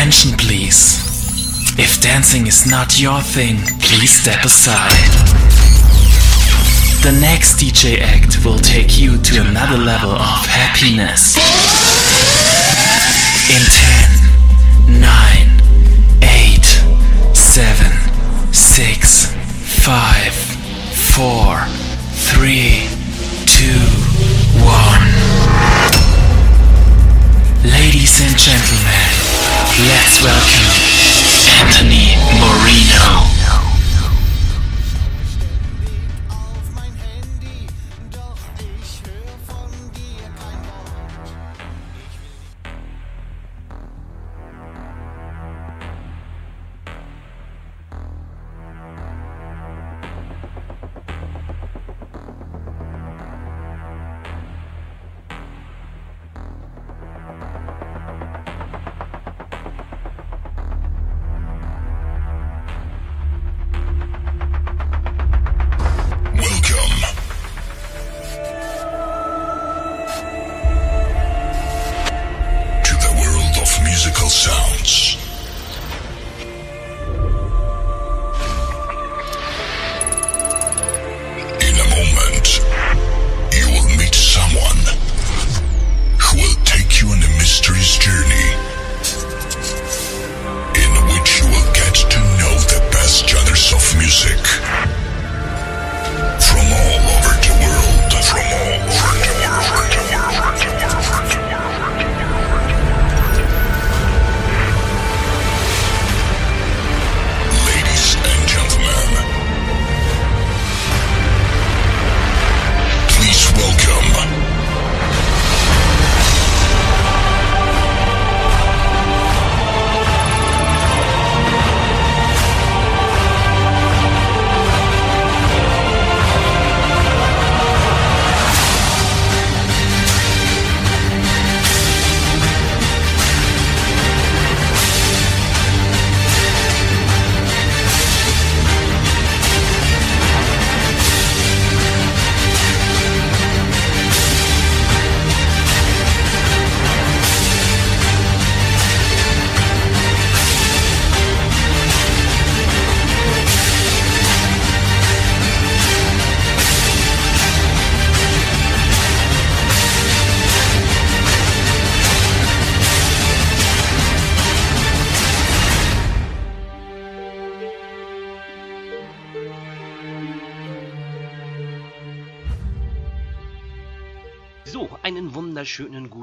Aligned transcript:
Attention 0.00 0.32
please. 0.38 0.96
If 1.78 2.00
dancing 2.00 2.46
is 2.46 2.64
not 2.66 2.98
your 2.98 3.20
thing, 3.20 3.58
please 3.80 4.10
step 4.10 4.46
aside. 4.46 5.12
The 7.04 7.12
next 7.20 7.58
DJ 7.60 8.00
act 8.00 8.42
will 8.42 8.58
take 8.58 8.98
you 8.98 9.18
to 9.18 9.42
another 9.42 9.76
level 9.76 10.12
of 10.12 10.46
happiness. 10.46 11.36
In 13.52 13.60
10, 14.88 15.02
9, 15.02 15.60
8, 16.22 16.64
7, 17.36 17.92
6, 18.54 19.26
5, 19.84 20.32
4, 21.12 21.66
3, 22.40 22.88
2, 23.44 23.68
1. 24.64 25.12
Ladies 27.70 28.18
and 28.22 28.38
gentlemen, 28.38 29.09
let's 29.88 30.22
welcome 30.22 30.68
Anthony 31.62 32.16
Moreno. 32.38 33.39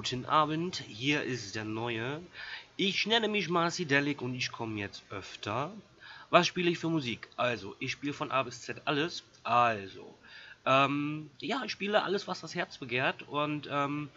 Guten 0.09 0.25
Abend. 0.25 0.83
Hier 0.87 1.23
ist 1.23 1.55
der 1.55 1.65
Neue. 1.65 2.21
Ich 2.77 3.07
nenne 3.07 3.27
mich 3.27 3.49
Marcidelic 3.49 4.21
und 4.21 4.35
ich 4.35 4.53
komme 4.53 4.79
jetzt 4.79 5.03
öfter. 5.09 5.73
Was 6.29 6.47
spiele 6.47 6.69
ich 6.69 6.79
für 6.79 6.87
Musik? 6.87 7.27
Also, 7.35 7.75
ich 7.79 7.91
spiele 7.91 8.13
von 8.13 8.31
A 8.31 8.43
bis 8.43 8.61
Z 8.61 8.81
alles. 8.85 9.23
Also, 9.43 10.15
ähm, 10.65 11.29
ja, 11.41 11.61
ich 11.65 11.73
spiele 11.73 12.03
alles, 12.03 12.25
was 12.25 12.39
das 12.39 12.55
Herz 12.55 12.77
begehrt 12.77 13.23
und 13.23 13.67
ähm, 13.69 14.07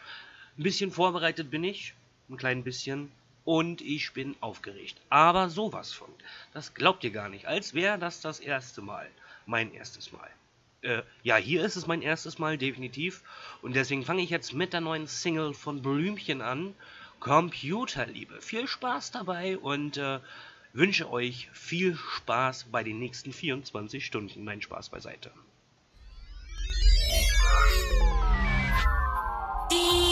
ein 0.56 0.62
bisschen 0.62 0.92
vorbereitet 0.92 1.50
bin 1.50 1.64
ich. 1.64 1.94
Ein 2.28 2.36
klein 2.36 2.62
bisschen. 2.62 3.10
Und 3.44 3.80
ich 3.80 4.12
bin 4.12 4.36
aufgeregt. 4.40 4.96
Aber 5.08 5.50
sowas 5.50 5.92
von. 5.92 6.10
Das 6.52 6.74
glaubt 6.74 7.02
ihr 7.02 7.10
gar 7.10 7.28
nicht. 7.28 7.46
Als 7.46 7.74
wäre 7.74 7.98
das 7.98 8.20
das 8.20 8.38
erste 8.38 8.80
Mal. 8.80 9.08
Mein 9.44 9.74
erstes 9.74 10.12
Mal. 10.12 10.30
Äh, 10.82 11.02
ja, 11.24 11.36
hier 11.36 11.64
ist 11.64 11.74
es 11.74 11.86
mein 11.86 12.00
erstes 12.00 12.38
Mal, 12.38 12.56
definitiv. 12.58 13.22
Und 13.62 13.75
deswegen 13.75 14.04
fange 14.04 14.22
ich 14.22 14.31
jetzt 14.31 14.53
mit 14.53 14.72
der 14.72 14.81
neuen 14.81 15.06
Single 15.06 15.54
von 15.54 15.82
Blümchen 15.82 16.41
an. 16.43 16.75
Computerliebe. 17.21 18.41
Viel 18.41 18.66
Spaß 18.66 19.10
dabei 19.10 19.59
und 19.59 19.98
äh, 19.98 20.21
wünsche 20.72 21.10
euch 21.10 21.48
viel 21.53 21.94
Spaß 21.97 22.66
bei 22.72 22.82
den 22.82 22.99
nächsten 22.99 23.32
24 23.32 24.04
Stunden. 24.04 24.44
Nein, 24.44 24.62
Spaß 24.62 24.88
beiseite. 24.88 25.31
Die 29.70 30.09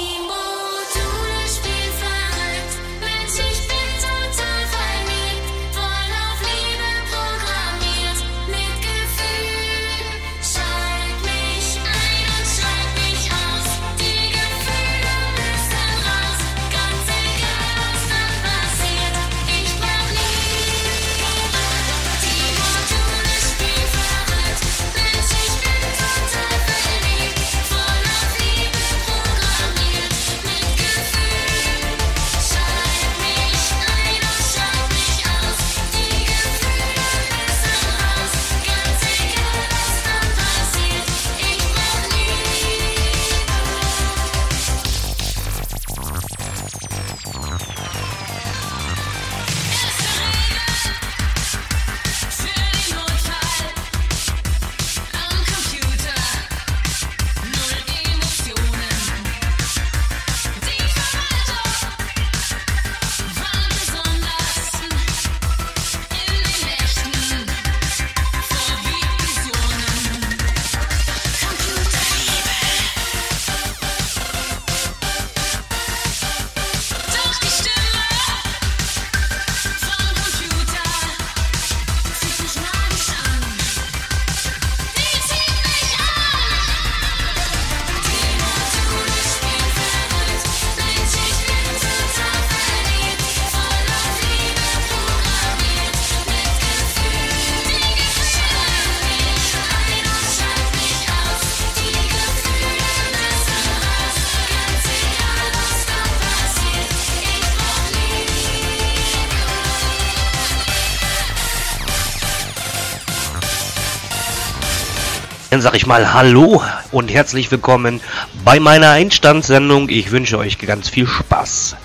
sag 115.68 115.76
ich 115.76 115.86
mal 115.86 116.14
Hallo 116.14 116.62
und 116.92 117.12
herzlich 117.12 117.50
willkommen 117.50 118.00
bei 118.42 118.58
meiner 118.58 118.92
Einstandssendung. 118.92 119.90
Ich 119.90 120.10
wünsche 120.12 120.38
euch 120.38 120.56
ganz 120.56 120.88
viel 120.88 121.06
Spaß. 121.06 121.76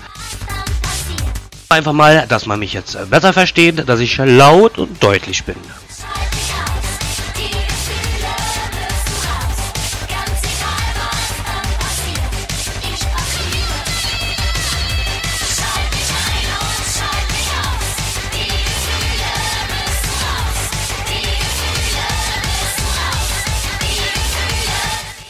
Einfach 1.68 1.92
mal, 1.92 2.24
dass 2.26 2.46
man 2.46 2.60
mich 2.60 2.72
jetzt 2.72 2.94
äh, 2.94 3.04
besser 3.04 3.34
versteht, 3.34 3.86
dass 3.86 4.00
ich 4.00 4.16
laut 4.16 4.78
und 4.78 5.04
deutlich 5.04 5.44
bin. 5.44 5.56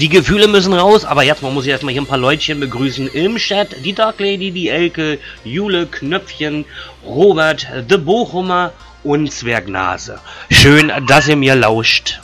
Die 0.05 0.11
Gefühle 0.11 0.49
müssen 0.49 0.75
raus, 0.75 1.07
aber 1.07 1.23
jetzt 1.23 1.41
muss 1.41 1.65
ich 1.65 1.71
erstmal 1.71 1.95
hier 1.95 2.03
ein 2.03 2.07
paar 2.07 2.19
Leutchen 2.19 2.61
begrüßen 2.61 3.09
im 3.09 3.39
Chat. 3.39 3.87
Die 3.87 3.95
Dark 3.95 4.21
Lady, 4.21 4.51
die 4.51 4.69
Elke, 4.69 5.19
Jule, 5.45 5.87
Knöpfchen, 5.87 6.67
Robert, 7.07 7.67
The 7.89 7.97
Bochumer 7.97 8.75
und 9.03 9.33
Zwergnase. 9.33 10.21
Schön, 10.51 10.93
dass 11.07 11.27
ihr 11.27 11.37
mir 11.37 11.55
lauscht. 11.55 12.21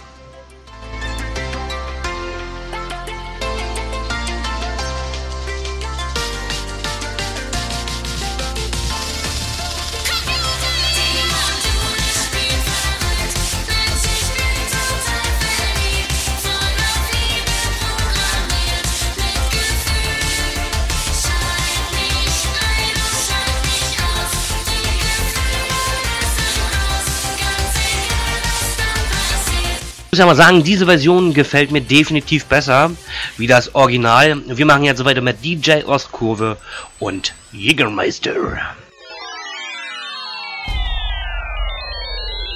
Ich 30.10 30.14
muss 30.14 30.18
ja 30.18 30.26
mal 30.26 30.34
sagen, 30.34 30.64
diese 30.64 30.86
Version 30.86 31.34
gefällt 31.34 31.70
mir 31.70 31.82
definitiv 31.82 32.46
besser 32.46 32.90
wie 33.36 33.46
das 33.46 33.76
Original. 33.76 34.42
Wir 34.44 34.66
machen 34.66 34.82
jetzt 34.82 35.04
weiter 35.04 35.20
mit 35.20 35.44
DJ 35.44 35.84
Ostkurve 35.84 36.56
und 36.98 37.32
Jägermeister. 37.52 38.34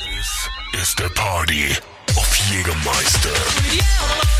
This 0.02 0.48
is 0.82 0.96
the 0.98 1.08
party 1.14 1.76
of 2.16 2.26
Jägermeister. 2.50 3.30
This 3.70 4.33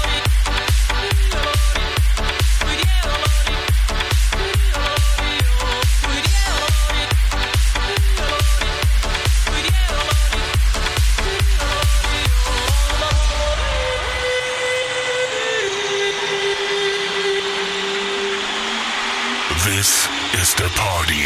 is 20.45 20.55
the 20.55 20.69
party 20.77 21.25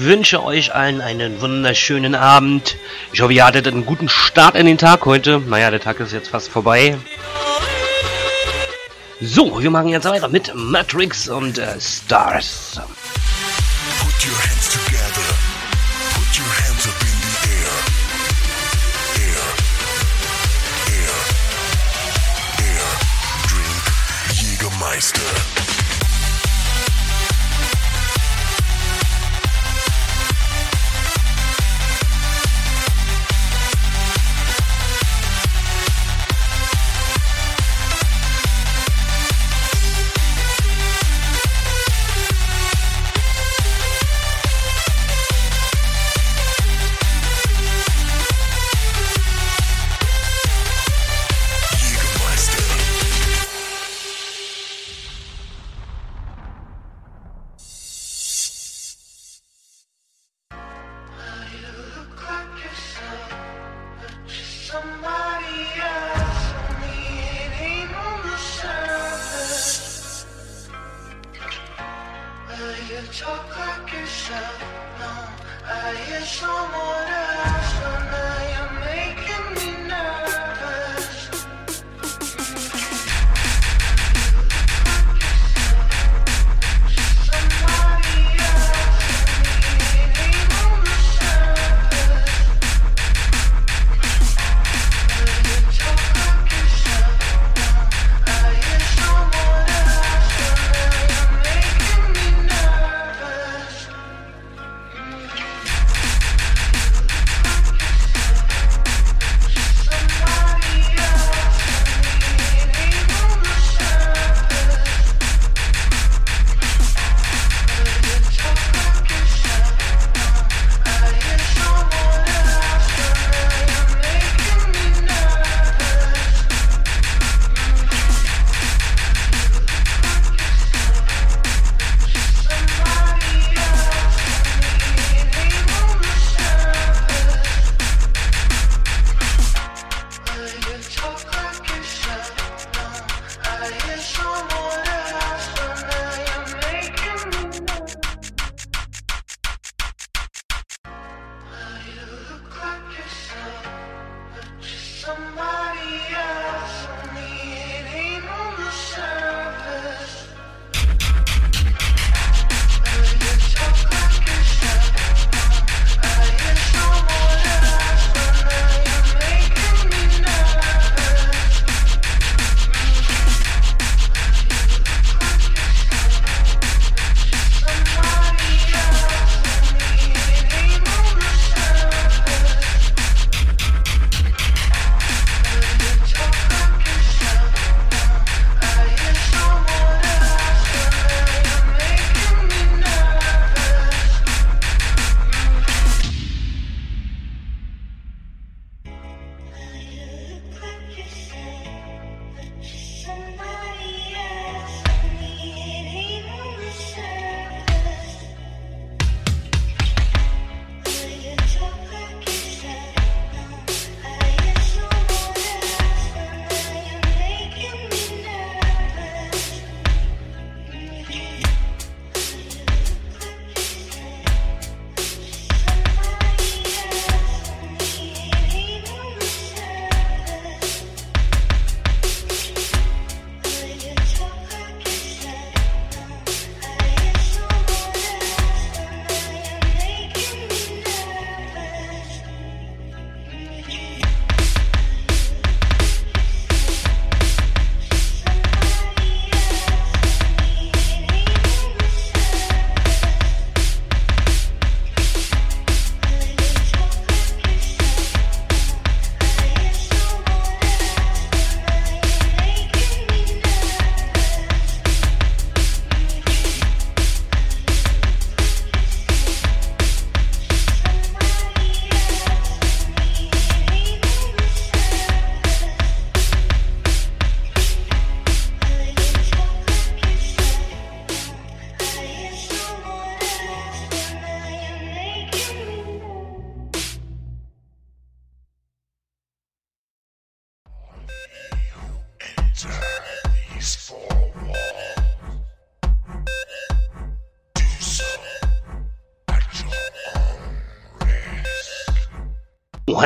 Wünsche 0.08 0.44
euch 0.44 0.74
allen 0.74 1.02
einen 1.02 1.42
wunderschönen 1.42 2.16
Abend. 2.16 2.78
Ich 3.12 3.22
hoffe, 3.22 3.34
ihr 3.34 3.46
hattet 3.46 3.68
einen 3.68 3.86
guten 3.86 4.08
Start 4.08 4.56
in 4.56 4.66
den 4.66 4.78
Tag 4.78 5.06
heute. 5.06 5.40
Naja, 5.40 5.70
der 5.70 5.82
Tag 5.82 6.00
ist 6.00 6.14
jetzt 6.14 6.30
fast 6.30 6.50
vorbei. 6.50 6.98
So, 9.20 9.62
wir 9.62 9.70
machen 9.70 9.90
jetzt 9.90 10.06
weiter 10.06 10.30
mit 10.30 10.54
Matrix 10.56 11.28
und 11.28 11.58
äh, 11.58 11.80
Stars. 11.80 12.80
Put 14.00 14.26
your 14.26 14.38
hands 14.38 14.70
together. 14.72 15.28
Put 16.14 16.40
your 16.40 16.52
hands 16.56 16.88
up 16.88 17.02
in 17.02 17.18
the 17.26 17.34
air. 17.52 17.74
Air. 19.26 19.46
Air. 20.96 21.16
Air. 22.64 22.88
Drink 23.50 23.84
Jägermeister. 24.40 25.57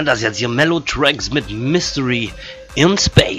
waren 0.02 0.08
das 0.08 0.24
jetzt 0.24 0.40
hier 0.40 0.50
Mellow 0.50 0.80
Tracks 0.80 1.30
mit 1.30 1.52
Mystery 1.52 2.32
in 2.74 2.98
Space. 2.98 3.31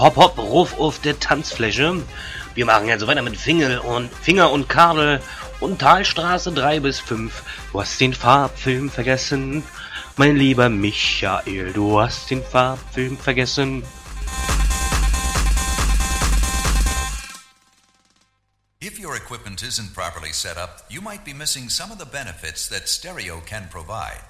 Hopp, 0.00 0.16
hopp, 0.16 0.38
ruf 0.38 0.78
auf 0.78 0.98
der 1.00 1.20
Tanzfläche. 1.20 2.02
Wir 2.54 2.64
machen 2.64 2.88
jetzt 2.88 3.06
weiter 3.06 3.20
mit 3.20 3.36
Fingel 3.36 3.80
und 3.80 4.10
Finger 4.10 4.50
und 4.50 4.66
Kardel 4.66 5.20
und 5.60 5.78
Talstraße 5.78 6.52
3 6.52 6.80
bis 6.80 6.98
5. 7.00 7.42
Du 7.70 7.82
hast 7.82 8.00
den 8.00 8.14
Farbfilm 8.14 8.88
vergessen. 8.88 9.62
Mein 10.16 10.36
lieber 10.36 10.70
Michael, 10.70 11.74
du 11.74 12.00
hast 12.00 12.30
den 12.30 12.42
Farbfilm 12.42 13.18
vergessen. 13.18 13.82
If 18.82 18.98
your 18.98 19.16
equipment 19.16 19.62
isn't 19.62 19.92
properly 19.92 20.32
set 20.32 20.56
up, 20.56 20.86
you 20.88 21.02
might 21.02 21.26
be 21.26 21.34
missing 21.34 21.68
some 21.68 21.92
of 21.92 21.98
the 21.98 22.06
benefits 22.06 22.70
that 22.70 22.88
stereo 22.88 23.42
can 23.44 23.68
provide. 23.68 24.29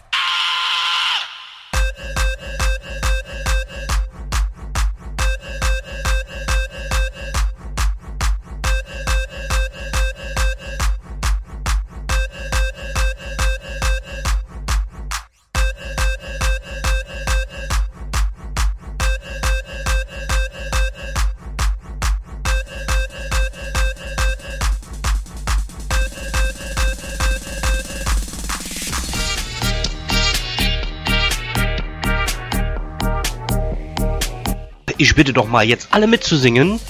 bitte 35.20 35.34
doch 35.34 35.48
mal 35.48 35.66
jetzt 35.66 35.88
alle 35.90 36.06
mitzusingen. 36.06 36.80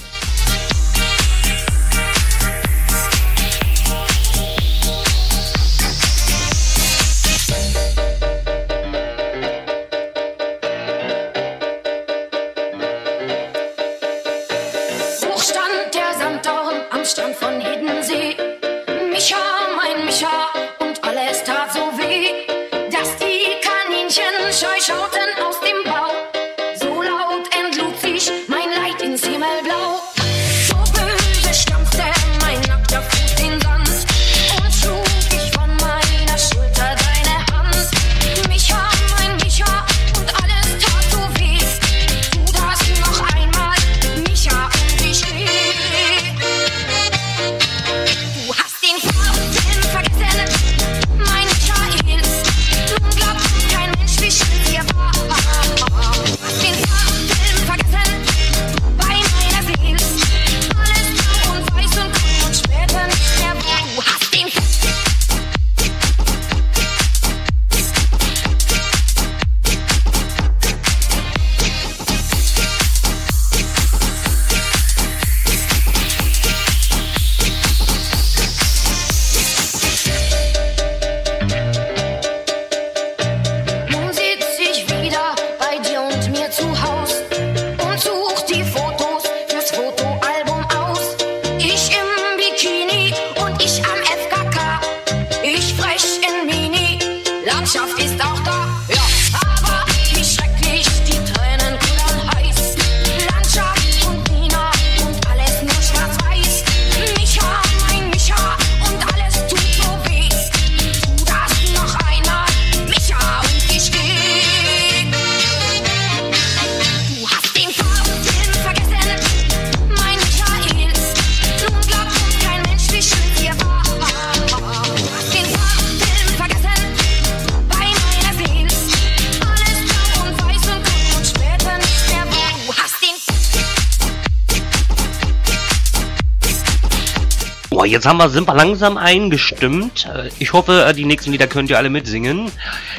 jetzt 138.01 138.07
haben 138.07 138.17
wir, 138.17 138.29
sind 138.29 138.47
wir 138.47 138.55
langsam 138.55 138.97
eingestimmt. 138.97 140.09
Äh, 140.11 140.31
ich 140.39 140.53
hoffe, 140.53 140.85
äh, 140.87 140.93
die 140.95 141.05
nächsten 141.05 141.31
Lieder 141.31 141.45
könnt 141.45 141.69
ihr 141.69 141.77
alle 141.77 141.91
mitsingen. 141.91 142.51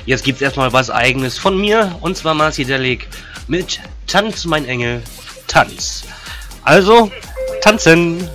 Jetzt 0.07 0.23
gibt 0.23 0.37
es 0.37 0.43
erstmal 0.43 0.73
was 0.73 0.91
eigenes 0.91 1.39
von 1.39 1.61
mir. 1.61 1.97
Und 2.03 2.17
zwar 2.17 2.35
Marci 2.35 2.65
Delik 2.65 3.09
mit 3.49 3.81
Tanz, 4.07 4.45
mein 4.45 4.65
Engel, 4.65 5.03
Tanz. 5.49 6.05
Also, 6.63 7.11
tanzen! 7.63 8.29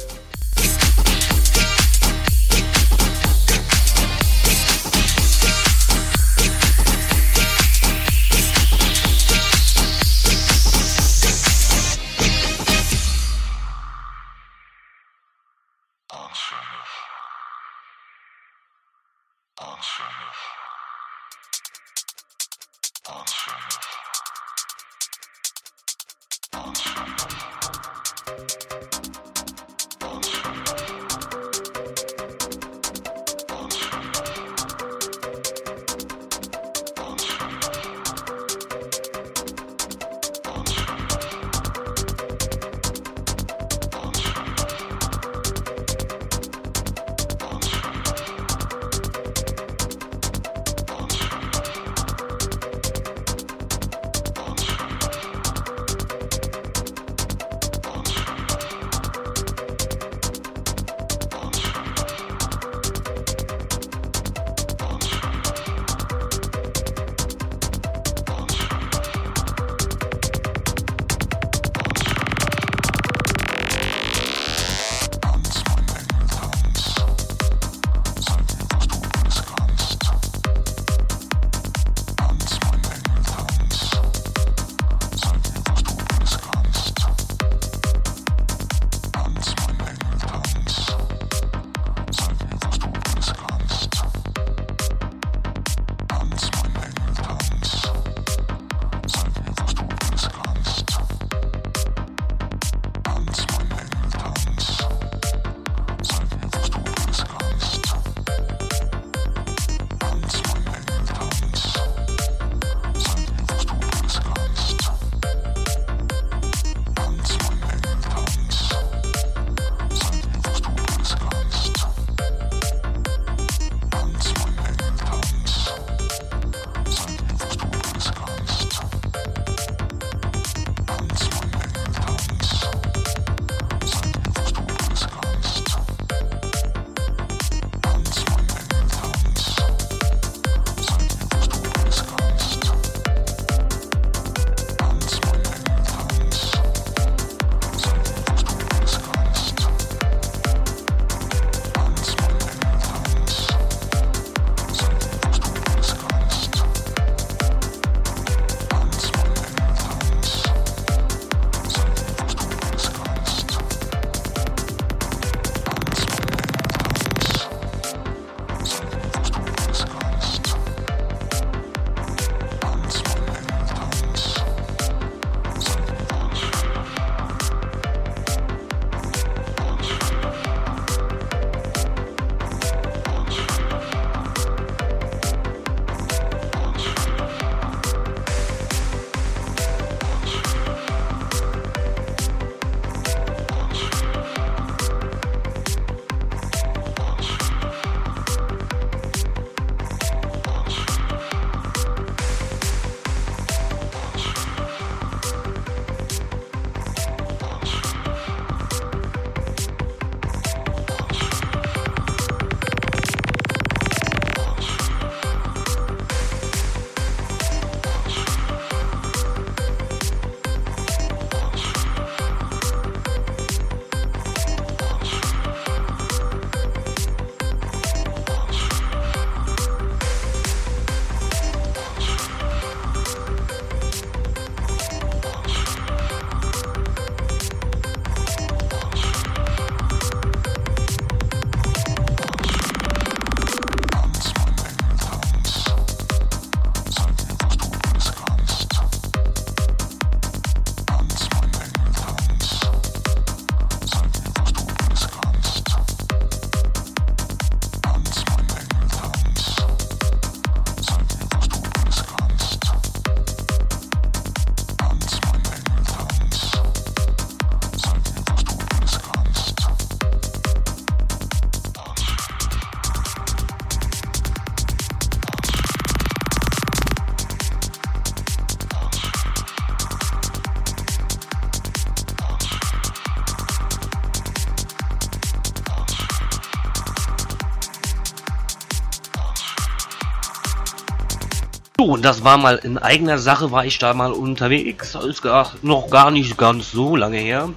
Und 291.88 292.04
das 292.04 292.23
war 292.23 292.38
mal 292.38 292.58
in 292.58 292.78
eigener 292.78 293.17
Sache, 293.17 293.52
war 293.52 293.65
ich 293.65 293.80
da 293.80 293.93
mal 293.93 294.12
unterwegs. 294.12 294.95
Ist 294.95 295.21
gar, 295.21 295.54
noch 295.62 295.89
gar 295.89 296.12
nicht 296.12 296.38
ganz 296.38 296.71
so 296.71 296.95
lange 296.95 297.17
her. 297.17 297.50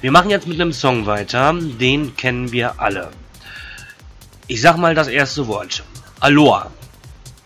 Wir 0.00 0.12
machen 0.12 0.30
jetzt 0.30 0.46
mit 0.46 0.60
einem 0.60 0.72
Song 0.72 1.06
weiter. 1.06 1.52
Den 1.52 2.16
kennen 2.16 2.52
wir 2.52 2.80
alle. 2.80 3.10
Ich 4.46 4.60
sag 4.60 4.76
mal 4.76 4.94
das 4.94 5.08
erste 5.08 5.46
Wort. 5.46 5.82
Aloha. 6.20 6.70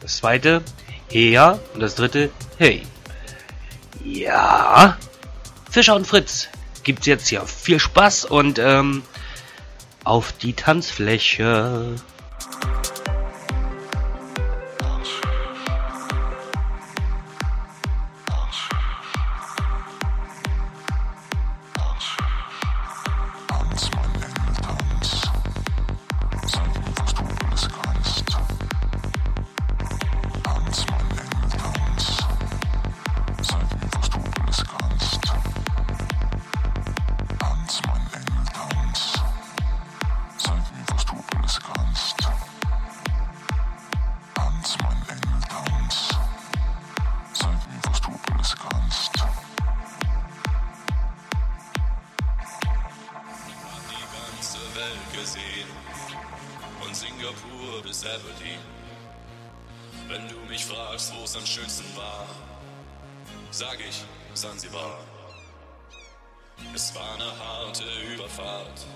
Das 0.01 0.19
zweite, 0.19 0.63
Hea. 1.09 1.59
Und 1.75 1.81
das 1.81 1.95
dritte, 1.95 2.31
Hey. 2.59 2.83
Ja. 4.05 4.97
Fischer 5.71 5.97
und 5.97 6.07
Fritz 6.07 6.49
gibt's 6.85 7.07
jetzt 7.07 7.29
hier. 7.29 7.43
Viel 7.43 7.81
Spaß 7.81 8.25
und 8.27 8.59
ähm, 8.59 9.03
auf 10.05 10.33
die 10.33 10.53
Tanzfläche. 10.53 11.97
Welt 54.75 55.13
gesehen. 55.13 55.69
Von 56.81 56.95
Singapur 56.95 57.83
bis 57.83 58.05
Aberdeen. 58.05 58.61
Wenn 60.09 60.29
du 60.29 60.37
mich 60.49 60.65
fragst, 60.65 61.13
wo 61.15 61.25
es 61.25 61.37
am 61.37 61.45
schönsten 61.45 61.97
war, 61.97 62.27
sag 63.51 63.79
ich 63.81 64.05
Sansibar. 64.35 64.99
Es 66.75 66.95
war 66.95 67.15
eine 67.15 67.39
harte 67.39 67.85
Überfahrt. 68.15 68.87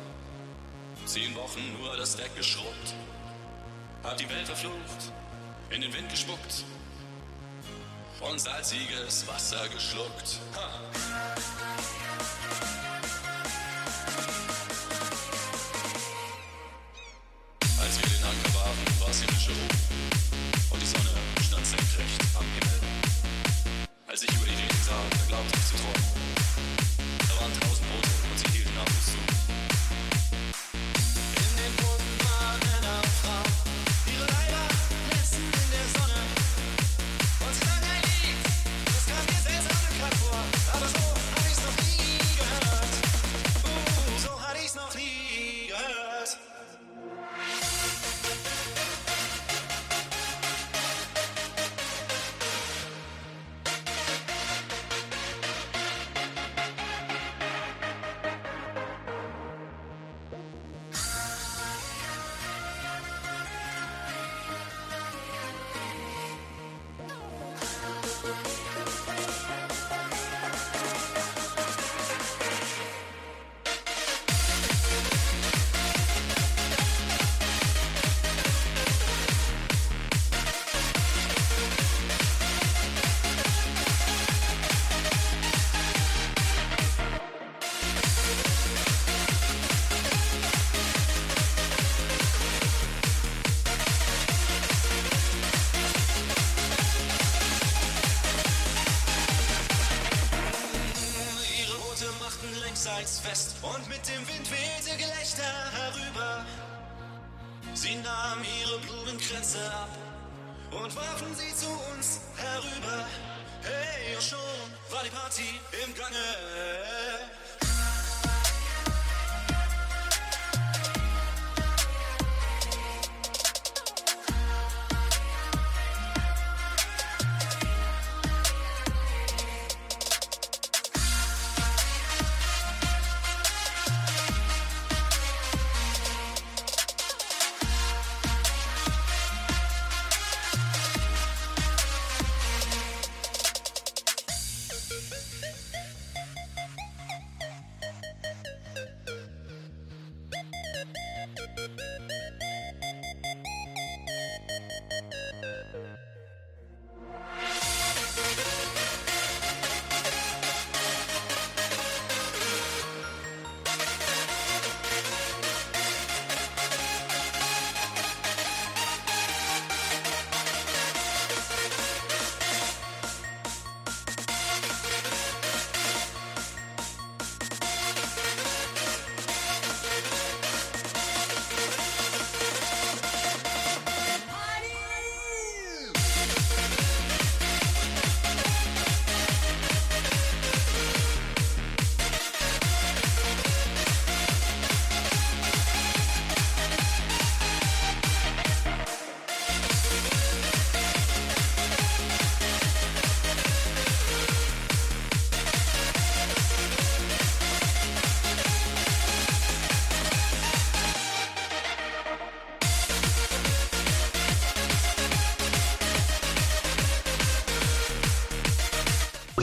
Zehn 1.05 1.35
Wochen 1.35 1.79
nur 1.79 1.97
das 1.97 2.17
Deck 2.17 2.35
geschrubbt. 2.37 2.95
Hab 4.03 4.17
die 4.17 4.29
Welt 4.31 4.47
verflucht, 4.47 5.13
in 5.71 5.81
den 5.83 5.93
Wind 5.93 6.09
gespuckt. 6.09 6.65
Und 8.21 8.41
salziges 8.41 9.27
Wasser 9.27 9.69
geschluckt. 9.69 10.41
Ha. 10.55 10.71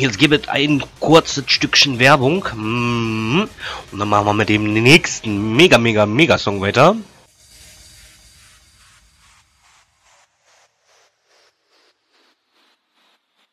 Jetzt 0.03 0.19
gibt 0.19 0.33
es 0.33 0.47
ein 0.49 0.83
kurzes 0.99 1.45
Stückchen 1.47 1.97
Werbung. 1.97 2.45
Mhm. 2.55 3.49
Und 3.91 3.99
dann 3.99 4.09
machen 4.09 4.25
wir 4.25 4.33
mit 4.33 4.49
dem 4.49 4.71
nächsten 4.73 5.55
mega, 5.55 5.77
mega, 5.77 6.05
mega 6.05 6.37
Song 6.37 6.61
weiter. 6.61 6.95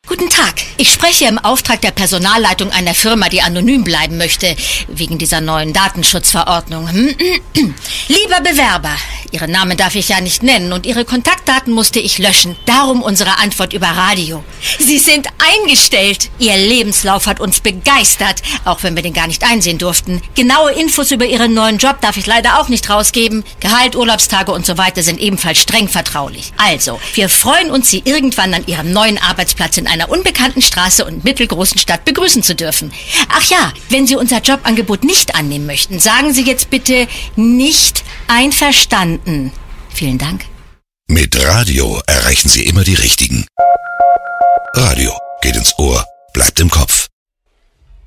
Guten 0.07 0.29
Tag. 0.29 0.55
Ich 0.77 0.90
spreche 1.01 1.25
im 1.25 1.39
Auftrag 1.39 1.81
der 1.81 1.89
Personalleitung 1.89 2.69
einer 2.69 2.93
Firma, 2.93 3.27
die 3.27 3.41
anonym 3.41 3.83
bleiben 3.83 4.17
möchte, 4.17 4.55
wegen 4.87 5.17
dieser 5.17 5.41
neuen 5.41 5.73
Datenschutzverordnung. 5.73 6.87
Lieber 8.07 8.41
Bewerber, 8.43 8.95
Ihren 9.31 9.49
Namen 9.49 9.77
darf 9.77 9.95
ich 9.95 10.09
ja 10.09 10.21
nicht 10.21 10.43
nennen 10.43 10.73
und 10.73 10.85
Ihre 10.85 11.03
Kontaktdaten 11.03 11.73
musste 11.73 11.99
ich 11.99 12.19
löschen. 12.19 12.55
Darum 12.67 13.01
unsere 13.01 13.39
Antwort 13.39 13.73
über 13.73 13.87
Radio. 13.87 14.43
Sie 14.77 14.99
sind 14.99 15.27
eingestellt. 15.39 16.29
Ihr 16.37 16.55
Lebenslauf 16.55 17.25
hat 17.25 17.39
uns 17.39 17.61
begeistert, 17.61 18.43
auch 18.65 18.83
wenn 18.83 18.95
wir 18.95 19.01
den 19.01 19.13
gar 19.13 19.25
nicht 19.25 19.43
einsehen 19.43 19.79
durften. 19.79 20.21
Genaue 20.35 20.73
Infos 20.73 21.09
über 21.09 21.25
Ihren 21.25 21.55
neuen 21.55 21.79
Job 21.79 21.99
darf 22.01 22.17
ich 22.17 22.27
leider 22.27 22.59
auch 22.59 22.69
nicht 22.69 22.87
rausgeben. 22.91 23.43
Gehalt, 23.59 23.95
Urlaubstage 23.95 24.51
und 24.51 24.67
so 24.67 24.77
weiter 24.77 25.01
sind 25.01 25.19
ebenfalls 25.19 25.61
streng 25.61 25.87
vertraulich. 25.87 26.53
Also, 26.57 26.99
wir 27.15 27.27
freuen 27.27 27.71
uns, 27.71 27.89
Sie 27.89 28.03
irgendwann 28.05 28.53
an 28.53 28.67
Ihrem 28.67 28.91
neuen 28.91 29.17
Arbeitsplatz 29.17 29.77
in 29.77 29.87
einer 29.87 30.09
unbekannten 30.09 30.61
Straße 30.61 30.90
und 30.99 31.23
mittelgroßen 31.23 31.77
Stadt 31.77 32.05
begrüßen 32.05 32.43
zu 32.43 32.55
dürfen. 32.55 32.91
Ach 33.29 33.43
ja, 33.49 33.73
wenn 33.89 34.07
Sie 34.07 34.15
unser 34.15 34.41
Jobangebot 34.41 35.03
nicht 35.03 35.35
annehmen 35.35 35.65
möchten, 35.65 35.99
sagen 35.99 36.33
Sie 36.33 36.43
jetzt 36.43 36.69
bitte 36.69 37.07
nicht 37.35 38.03
einverstanden. 38.27 39.51
Vielen 39.93 40.17
Dank. 40.17 40.45
Mit 41.07 41.41
Radio 41.43 42.01
erreichen 42.07 42.49
Sie 42.49 42.65
immer 42.65 42.83
die 42.83 42.95
Richtigen. 42.95 43.45
Radio 44.73 45.17
geht 45.41 45.55
ins 45.55 45.73
Ohr, 45.77 46.05
bleibt 46.33 46.59
im 46.59 46.69
Kopf. 46.69 47.07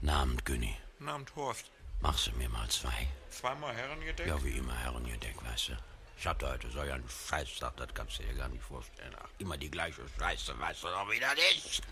Abend, 0.07 0.45
Günni. 0.45 0.75
Abend, 1.07 1.31
Horst. 1.37 1.67
Machst 2.01 2.29
du 2.29 2.31
mir 2.39 2.49
mal 2.49 2.67
zwei? 2.69 3.09
Zweimal 3.31 3.75
Herrengedeck? 3.75 4.27
Ja, 4.27 4.43
wie 4.43 4.57
immer, 4.57 4.75
Herrengedeck, 4.75 5.37
weißt 5.45 5.69
du. 5.69 5.73
Ich 6.19 6.27
hab 6.27 6.39
da 6.39 6.53
heute 6.53 6.71
so 6.71 6.81
einen 6.81 7.05
Scheißtag, 7.29 7.77
das 7.77 7.89
kannst 7.93 8.19
du 8.19 8.23
dir 8.23 8.33
gar 8.35 8.49
nicht 8.49 8.63
vorstellen. 8.63 9.15
Ach, 9.23 9.29
immer 9.39 9.59
die 9.59 9.71
gleiche 9.71 10.01
Scheiße, 10.19 10.59
weißt 10.59 10.83
du 10.83 10.87
doch 10.87 11.11
wieder 11.11 11.35
nicht. 11.35 11.83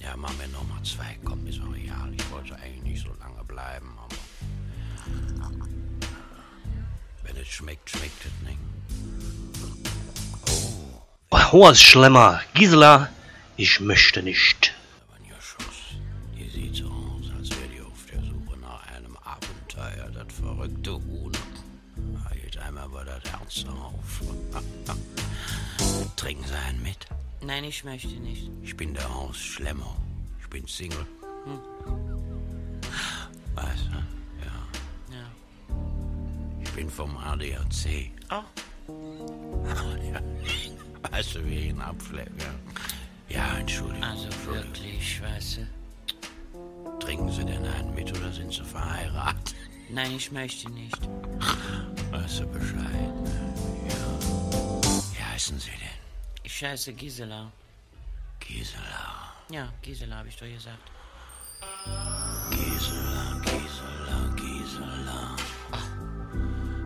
Ja, 0.00 0.16
mach 0.16 0.32
mir 0.38 0.48
noch 0.48 0.66
mal 0.68 0.82
zwei, 0.82 1.18
komm, 1.24 1.46
ist 1.46 1.60
auch 1.60 1.74
egal. 1.74 2.12
Ich 2.16 2.30
wollte 2.30 2.54
eigentlich 2.56 2.82
nicht 2.82 3.02
so 3.02 3.12
lange 3.18 3.44
bleiben, 3.44 3.96
aber... 3.98 4.16
Wenn 7.22 7.36
es 7.36 7.48
schmeckt, 7.48 7.90
schmeckt 7.90 8.24
es 8.24 8.32
nicht. 8.46 8.58
Horst 11.52 11.82
Schlemmer, 11.82 12.42
Gisela, 12.52 13.08
ich 13.56 13.80
möchte 13.80 14.22
nicht. 14.22 14.74
Die 16.36 16.48
sieht 16.50 16.76
so 16.76 16.88
aus, 16.88 17.30
als 17.38 17.50
wäre 17.50 17.68
die 17.74 17.80
auf 17.80 18.06
der 18.12 18.20
Suche 18.20 18.58
nach 18.60 18.86
einem 18.94 19.16
Abenteuer. 19.16 20.10
Das 20.12 20.34
verrückte 20.34 20.92
Huhn. 20.92 21.32
Geht 22.34 22.58
einem 22.58 22.78
aber 22.78 23.04
das 23.04 23.24
Herz 23.30 23.64
auf. 23.66 23.97
Trinken 26.18 26.44
Sie 26.44 26.54
einen 26.54 26.82
mit? 26.82 27.06
Nein, 27.42 27.62
ich 27.62 27.84
möchte 27.84 28.08
nicht. 28.08 28.50
Ich 28.60 28.76
bin 28.76 28.92
der 28.92 29.08
Horst 29.14 29.38
Schlemmer. 29.38 29.96
Ich 30.40 30.48
bin 30.48 30.66
Single. 30.66 31.06
Weißt 33.54 33.86
du? 33.86 33.98
Ja. 34.44 35.16
Ja. 35.16 35.30
Ich 36.60 36.70
bin 36.72 36.90
vom 36.90 37.16
ADAC. 37.16 38.10
Oh. 38.30 38.42
Ja. 40.02 40.20
Weißt 41.12 41.36
du, 41.36 41.46
wie 41.46 41.54
ich 41.54 41.66
ihn 41.66 41.80
abschläge? 41.80 42.32
Ja, 43.28 43.56
Entschuldigung. 43.56 44.02
Also 44.02 44.24
Entschuldigung. 44.24 44.64
wirklich, 44.74 45.22
weißt 45.22 45.58
du? 45.58 46.98
Trinken 46.98 47.30
Sie 47.30 47.44
denn 47.44 47.64
einen 47.64 47.94
mit 47.94 48.10
oder 48.18 48.32
sind 48.32 48.52
Sie 48.52 48.64
verheiratet? 48.64 49.54
Nein, 49.88 50.16
ich 50.16 50.32
möchte 50.32 50.68
nicht. 50.72 50.98
Weißt 52.10 52.40
du 52.40 52.46
Bescheid? 52.48 53.12
Ja. 53.88 54.18
Wie 55.12 55.22
heißen 55.22 55.60
Sie 55.60 55.70
denn? 55.70 55.97
Ich 56.50 56.64
heiße 56.64 56.94
Gisela. 56.94 57.52
Gisela. 58.40 59.34
Ja, 59.50 59.70
Gisela 59.82 60.16
habe 60.16 60.28
ich 60.30 60.36
doch 60.36 60.46
gesagt. 60.46 60.90
Gisela, 62.50 63.38
Gisela, 63.44 64.20
Gisela. 64.34 65.36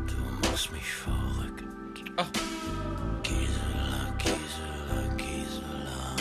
Du 0.09 0.17
machst 0.43 0.73
mich 0.73 0.93
verrückt. 1.05 1.63
Gisela, 3.23 4.13
Gisela, 4.19 5.15
Gisela. 5.17 6.17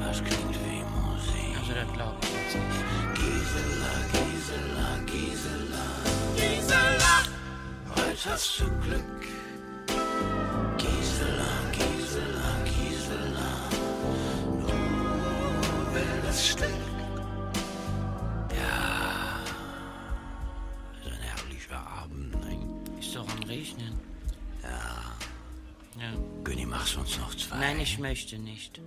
Das 0.00 0.24
klingt 0.24 0.54
wie 0.64 0.84
Musik. 0.96 1.58
Also 1.58 1.74
das 1.74 1.92
glaube 1.92 2.18
ich 2.22 2.32
jetzt 2.32 2.56
nicht. 2.64 2.82
Gisela, 3.18 3.92
Gisela, 4.14 4.88
Gisela. 5.04 5.86
Gisela! 6.34 7.16
Heute 7.94 8.30
hast 8.30 8.60
du 8.60 8.70
Glück. 8.80 9.33
Du 26.92 27.00
uns 27.00 27.18
noch 27.18 27.34
zwei? 27.34 27.56
Nein, 27.58 27.80
ich 27.80 27.98
möchte 27.98 28.38
nicht. 28.38 28.80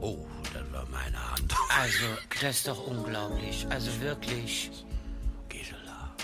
Oh, 0.00 0.26
das 0.52 0.62
war 0.72 0.86
meine 0.90 1.30
Hand. 1.32 1.54
Also, 1.76 2.04
das 2.40 2.56
ist 2.58 2.68
doch 2.68 2.86
unglaublich. 2.86 3.66
Also 3.70 3.90
wirklich. 4.00 4.70
Gisela, 5.48 6.14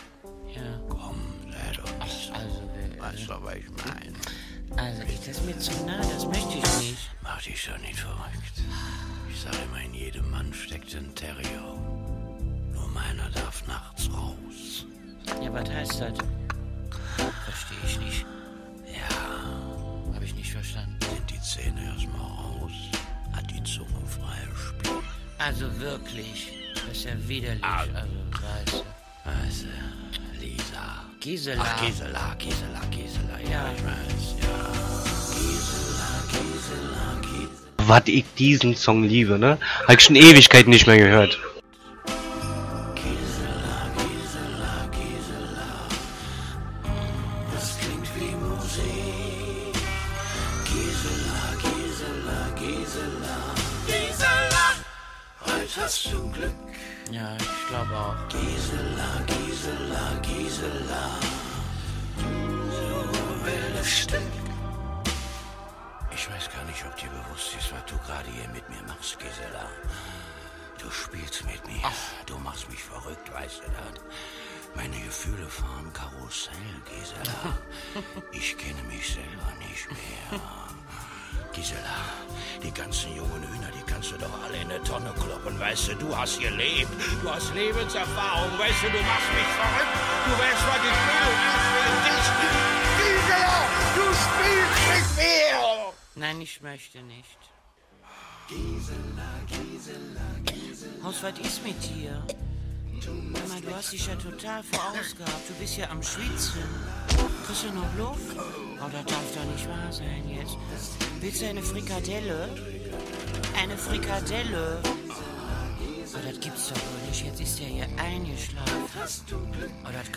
Ja. 0.55 0.63
komm, 0.89 1.21
sei 1.51 1.73
doch 1.77 2.05
nicht. 2.05 2.31
Also, 2.33 2.63
wir- 2.75 3.01
Weißt 3.01 3.29
du, 3.29 3.43
was 3.45 3.55
ich 3.57 3.69
meine? 3.71 4.17
Also, 4.77 5.03
ich, 5.03 5.19
das 5.19 5.29
ist 5.29 5.45
mir 5.45 5.59
zu 5.59 5.73
nah, 5.85 5.99
das 5.99 6.25
möchte 6.27 6.59
ich 6.59 6.79
nicht. 6.79 7.11
Mach 7.23 7.43
dich 7.43 7.61
schon 7.61 7.81
nicht 7.81 7.99
verrückt. 7.99 8.63
Ich 9.33 9.41
sag 9.41 9.53
immer, 9.65 9.81
in 9.83 9.95
jedem 9.95 10.31
Mann 10.31 10.53
steckt 10.55 10.95
ein 10.95 11.13
Terrier. 11.15 11.75
Nur 12.73 12.89
meiner 12.95 13.29
darf 13.31 13.67
nachts 13.67 14.09
raus. 14.13 14.87
Ja, 15.43 15.53
was 15.53 15.69
heißt 15.69 16.01
das? 16.01 16.19
Verstehe 17.45 17.79
ich 17.87 17.99
nicht. 18.01 18.27
Ja, 18.87 19.40
die 21.41 21.47
Zähne 21.47 21.81
erstmal 21.93 22.21
raus, 22.21 22.73
hat 23.33 23.45
die 23.51 23.63
Zunge 23.65 23.89
freies 24.07 24.59
Spiel. 24.59 25.03
Also 25.39 25.81
wirklich. 25.81 26.49
Das 26.75 26.97
ist 26.97 27.05
ja 27.05 27.13
widerlich. 27.27 27.65
Ah. 27.65 27.81
Also, 27.81 28.85
weißt 29.25 29.65
du. 29.65 30.41
Lisa. 30.41 31.05
Gisela. 31.21 31.63
Ach, 31.65 31.85
Gisela, 31.85 32.35
Gisela, 32.39 32.81
Gisela, 32.91 33.39
ja, 33.45 33.51
Ja. 33.51 33.73
ich 33.75 33.85
weiß, 33.85 34.35
ja. 34.41 34.71
Gisela, 35.35 36.11
Gisela, 36.31 37.21
Gisela. 37.21 37.89
Was 37.89 38.03
ich 38.07 38.25
diesen 38.39 38.75
Song 38.77 39.03
liebe, 39.05 39.39
ne? 39.39 39.59
Hab 39.87 39.95
ich 39.95 40.01
schon 40.01 40.17
Ewigkeit 40.17 40.67
nicht 40.69 40.87
mehr 40.87 40.97
gehört. 40.99 41.39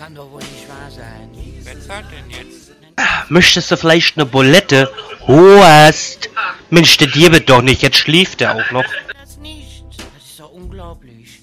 kann 0.03 0.15
doch 0.15 0.29
wohl 0.31 0.41
nicht 0.41 0.67
wahr 0.67 0.91
sein. 0.91 1.29
Wer 1.63 1.79
zahlt 1.79 2.05
denn 2.11 2.29
jetzt? 2.29 2.71
Möchtest 3.29 3.71
du 3.71 3.77
vielleicht 3.77 4.17
eine 4.17 4.25
Bulette? 4.25 4.91
Horst! 5.27 6.29
Mensch, 6.69 6.97
der 6.97 7.07
dir 7.07 7.31
wird 7.31 7.49
doch 7.49 7.61
nicht, 7.61 7.81
jetzt 7.83 7.95
schläft 7.95 8.41
er 8.41 8.55
auch 8.55 8.71
noch. 8.71 8.83
Das 9.17 9.37
nicht. 9.37 9.85
Das 9.89 10.29
ist 10.29 10.39
doch 10.41 10.51
unglaublich. 10.51 11.39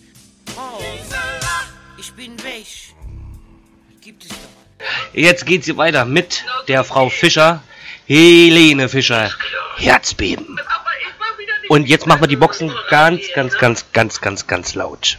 Oh, 0.56 0.82
ich 1.96 2.12
bin 2.12 2.36
weg. 2.44 2.66
Gibt 4.02 4.24
es 4.24 4.28
doch. 4.28 4.84
Jetzt 5.14 5.46
geht 5.46 5.64
sie 5.64 5.78
weiter 5.78 6.04
mit 6.04 6.44
der 6.68 6.84
Frau 6.84 7.08
Fischer. 7.08 7.62
Helene 8.06 8.90
Fischer. 8.90 9.30
Herzbeben. 9.78 10.61
Und 11.70 11.88
jetzt 11.88 12.06
machen 12.06 12.20
wir 12.20 12.28
die 12.28 12.36
Boxen 12.36 12.70
ganz, 12.90 13.22
ganz, 13.34 13.56
ganz, 13.56 13.86
ganz, 13.92 14.20
ganz, 14.20 14.46
ganz 14.46 14.74
laut. 14.74 15.18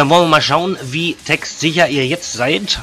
Dann 0.00 0.08
wollen 0.08 0.22
wir 0.22 0.28
mal 0.28 0.40
schauen, 0.40 0.78
wie 0.80 1.12
textsicher 1.12 1.86
ihr 1.90 2.06
jetzt 2.06 2.32
seid. 2.32 2.80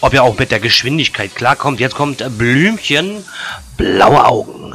Ob 0.00 0.14
ihr 0.14 0.24
auch 0.24 0.36
mit 0.36 0.50
der 0.50 0.58
Geschwindigkeit 0.58 1.32
klarkommt. 1.36 1.78
Jetzt 1.78 1.94
kommt 1.94 2.24
Blümchen, 2.38 3.24
blaue 3.76 4.24
Augen. 4.24 4.74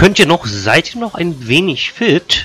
Könnt 0.00 0.18
ihr 0.18 0.24
noch, 0.24 0.46
seid 0.46 0.94
ihr 0.94 1.00
noch 1.02 1.14
ein 1.14 1.46
wenig 1.46 1.92
fit? 1.92 2.39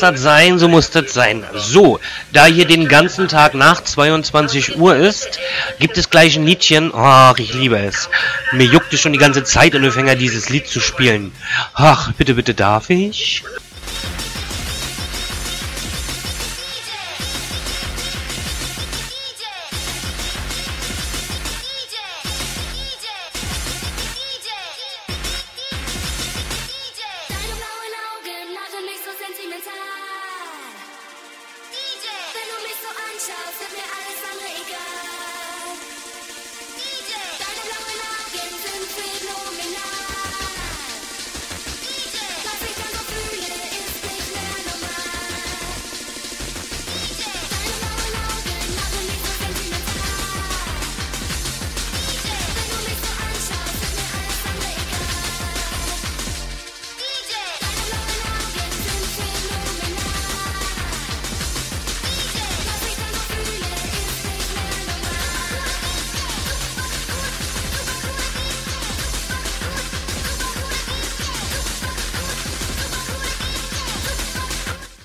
Das 0.00 0.20
sein, 0.20 0.58
so 0.58 0.68
muss 0.68 0.90
das 0.90 1.12
sein. 1.12 1.44
So, 1.54 2.00
da 2.32 2.46
hier 2.46 2.66
den 2.66 2.88
ganzen 2.88 3.28
Tag 3.28 3.54
nach 3.54 3.82
22 3.82 4.76
Uhr 4.76 4.96
ist, 4.96 5.38
gibt 5.78 5.96
es 5.96 6.10
gleich 6.10 6.36
ein 6.36 6.46
Liedchen. 6.46 6.92
Ach, 6.94 7.38
ich 7.38 7.54
liebe 7.54 7.78
es. 7.78 8.08
Mir 8.52 8.66
juckt 8.66 8.92
es 8.92 9.00
schon 9.00 9.12
die 9.12 9.18
ganze 9.18 9.44
Zeit 9.44 9.74
in 9.74 9.82
den 9.82 9.92
Fänger, 9.92 10.16
dieses 10.16 10.48
Lied 10.48 10.66
zu 10.66 10.80
spielen. 10.80 11.32
Ach, 11.74 12.12
bitte, 12.12 12.34
bitte, 12.34 12.54
darf 12.54 12.90
ich? 12.90 13.44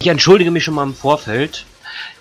Ich 0.06 0.12
entschuldige 0.12 0.52
mich 0.52 0.64
schon 0.64 0.76
mal 0.76 0.84
im 0.84 0.94
Vorfeld. 0.94 1.66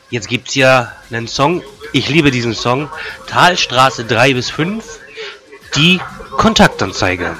Jetzt 0.08 0.28
gibt's 0.28 0.54
ja 0.54 0.90
einen 1.10 1.28
Song. 1.28 1.62
Ich 1.92 2.08
liebe 2.08 2.30
diesen 2.30 2.54
Song. 2.54 2.88
Talstraße 3.26 4.06
3 4.06 4.32
bis 4.32 4.48
5. 4.48 4.82
Die 5.76 6.00
Kontaktanzeige. 6.38 7.36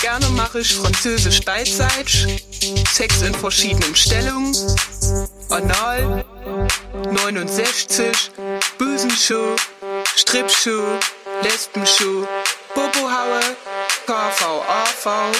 Gerne 0.00 0.28
mache 0.30 0.60
ich 0.60 0.74
französisch 0.74 1.40
beidseits, 1.44 2.26
Sex 2.92 3.22
in 3.22 3.34
verschiedenen 3.34 3.94
Stellungen, 3.94 4.56
Anal, 5.50 6.24
69, 7.10 8.30
Büsenschuh, 8.78 9.56
Stripschuh, 10.16 10.98
Lesbenschuh, 11.42 12.26
Bobohaue, 12.74 13.40
KVAV, 14.06 15.32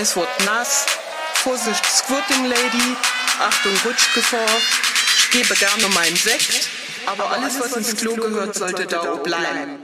es 0.00 0.16
wird 0.16 0.28
nass, 0.44 0.86
Vorsicht 1.34 1.84
Squirting 1.86 2.46
Lady, 2.46 2.96
Achtung 3.40 3.72
Rutschgefahr, 3.84 4.40
ich 5.18 5.30
gebe 5.30 5.54
gerne 5.54 5.88
meinen 5.94 6.16
Sekt, 6.16 6.68
aber 7.06 7.30
alles, 7.30 7.60
was 7.60 7.72
ins 7.76 7.96
Klo 7.96 8.14
gehört, 8.14 8.54
sollte 8.54 8.86
da 8.86 9.02
bleiben. 9.16 9.83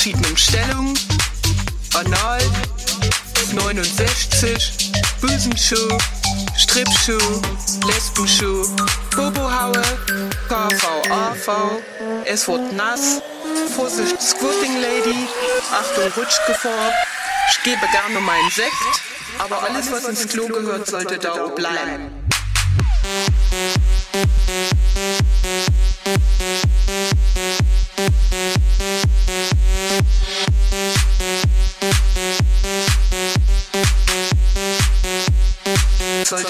Verschiedenen 0.00 0.34
Stellungen, 0.38 0.98
Anal, 1.92 2.40
69, 3.52 4.72
Büsenschuh, 5.20 5.98
Stripschuh, 6.56 7.42
Lesbenschuh, 7.86 8.64
Bobohaue, 9.14 9.82
KVAV, 10.48 11.82
es 12.24 12.48
wird 12.48 12.72
nass, 12.72 13.20
Vorsicht 13.76 14.22
Squirting 14.22 14.80
Lady, 14.80 15.28
Achtung 15.70 16.10
Rutschgefahr, 16.16 16.92
ich 17.50 17.62
gebe 17.62 17.86
gerne 17.92 18.20
meinen 18.20 18.50
Sekt, 18.52 18.72
aber 19.38 19.62
alles 19.62 19.92
was 19.92 20.04
ins 20.04 20.26
Klo 20.28 20.46
gehört 20.46 20.86
sollte 20.86 21.18
da 21.18 21.46
bleiben. 21.48 22.10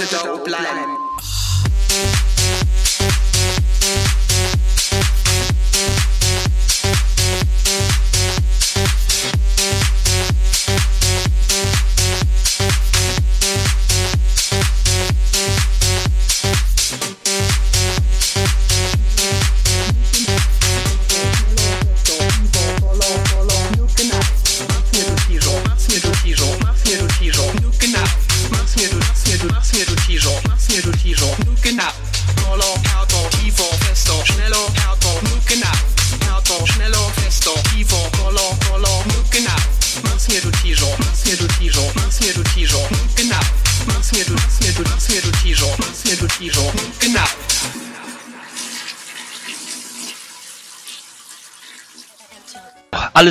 Sollte 0.07 0.25
da 0.25 0.33
auch 0.33 1.00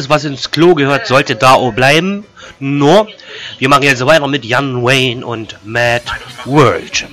was 0.10 0.26
ins 0.26 0.51
Klo 0.51 0.76
gehört, 0.76 1.07
sollte 1.07 1.36
da 1.36 1.53
auch 1.53 1.72
bleiben. 1.72 2.26
Nur, 2.60 3.07
wir 3.60 3.70
machen 3.70 3.84
jetzt 3.84 4.05
weiter 4.05 4.28
mit 4.28 4.43
Jan 4.43 4.84
Wayne 4.84 5.26
und 5.26 5.57
Mad 5.64 6.03
World. 6.45 7.05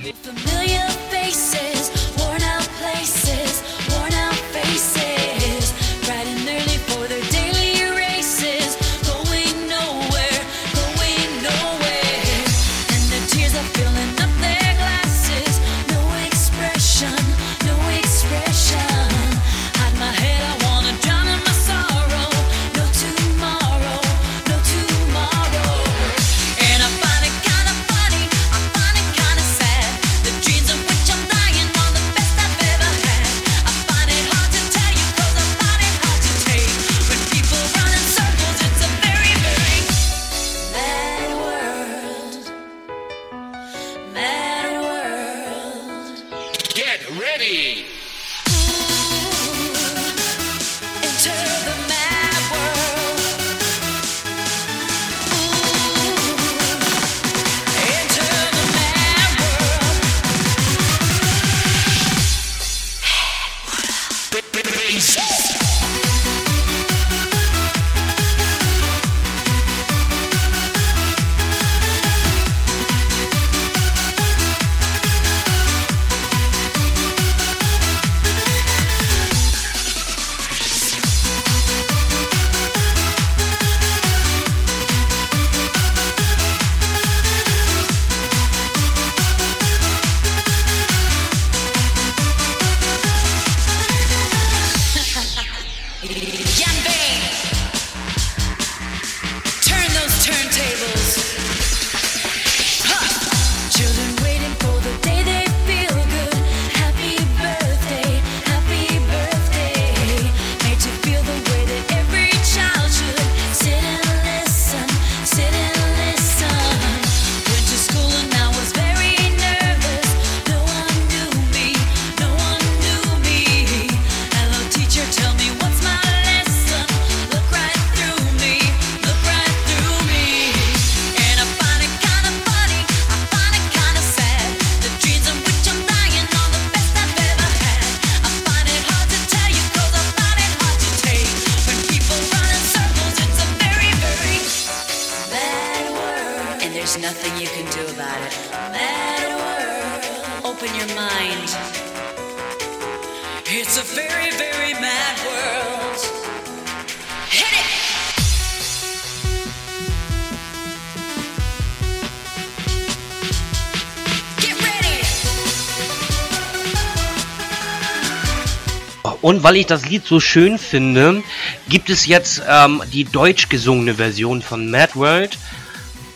weil 169.47 169.55
ich 169.55 169.65
das 169.65 169.85
Lied 169.85 170.05
so 170.05 170.19
schön 170.19 170.59
finde, 170.59 171.23
gibt 171.69 171.89
es 171.89 172.05
jetzt 172.05 172.41
ähm, 172.49 172.83
die 172.91 173.05
deutsch 173.05 173.47
gesungene 173.47 173.93
Version 173.93 174.41
von 174.41 174.69
Mad 174.69 174.95
World. 174.95 175.37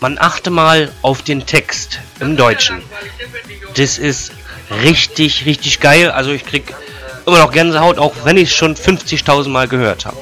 Man 0.01 0.17
achte 0.19 0.49
mal 0.49 0.91
auf 1.01 1.21
den 1.21 1.45
Text 1.45 2.01
im 2.19 2.35
Deutschen. 2.35 2.81
Das 3.75 3.97
ist 3.97 4.33
richtig, 4.83 5.45
richtig 5.45 5.79
geil. 5.79 6.11
Also 6.11 6.31
ich 6.31 6.45
krieg 6.45 6.73
immer 7.25 7.39
noch 7.39 7.53
Gänsehaut, 7.53 7.99
auch 7.99 8.13
wenn 8.25 8.35
ich 8.35 8.49
es 8.49 8.53
schon 8.53 8.75
50.000 8.75 9.47
Mal 9.47 9.69
gehört 9.69 10.05
habe. 10.05 10.17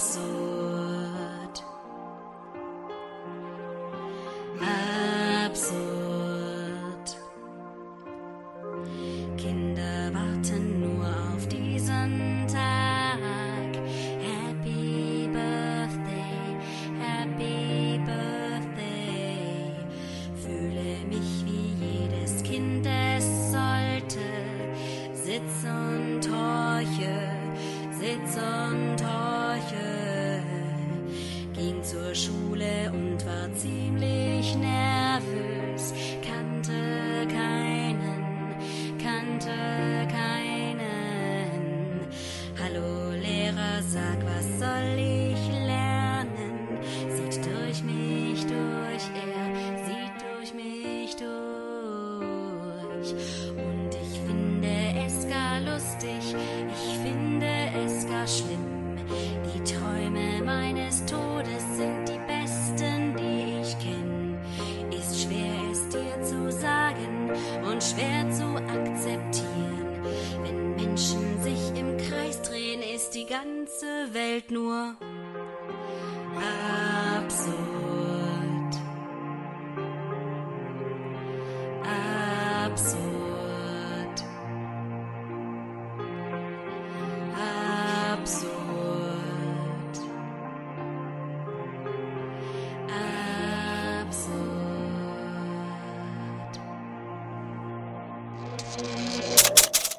capsule. 0.00 0.29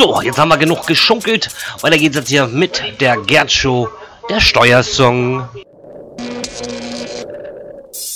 So, 0.01 0.19
jetzt 0.23 0.39
haben 0.39 0.49
wir 0.49 0.57
genug 0.57 0.87
geschunkelt. 0.87 1.49
Weiter 1.81 1.95
geht's 1.95 2.15
jetzt 2.15 2.29
hier 2.29 2.47
mit 2.47 2.81
der 2.99 3.17
Gerd 3.17 3.51
Show, 3.51 3.87
der 4.31 4.39
Steuersong. 4.39 5.47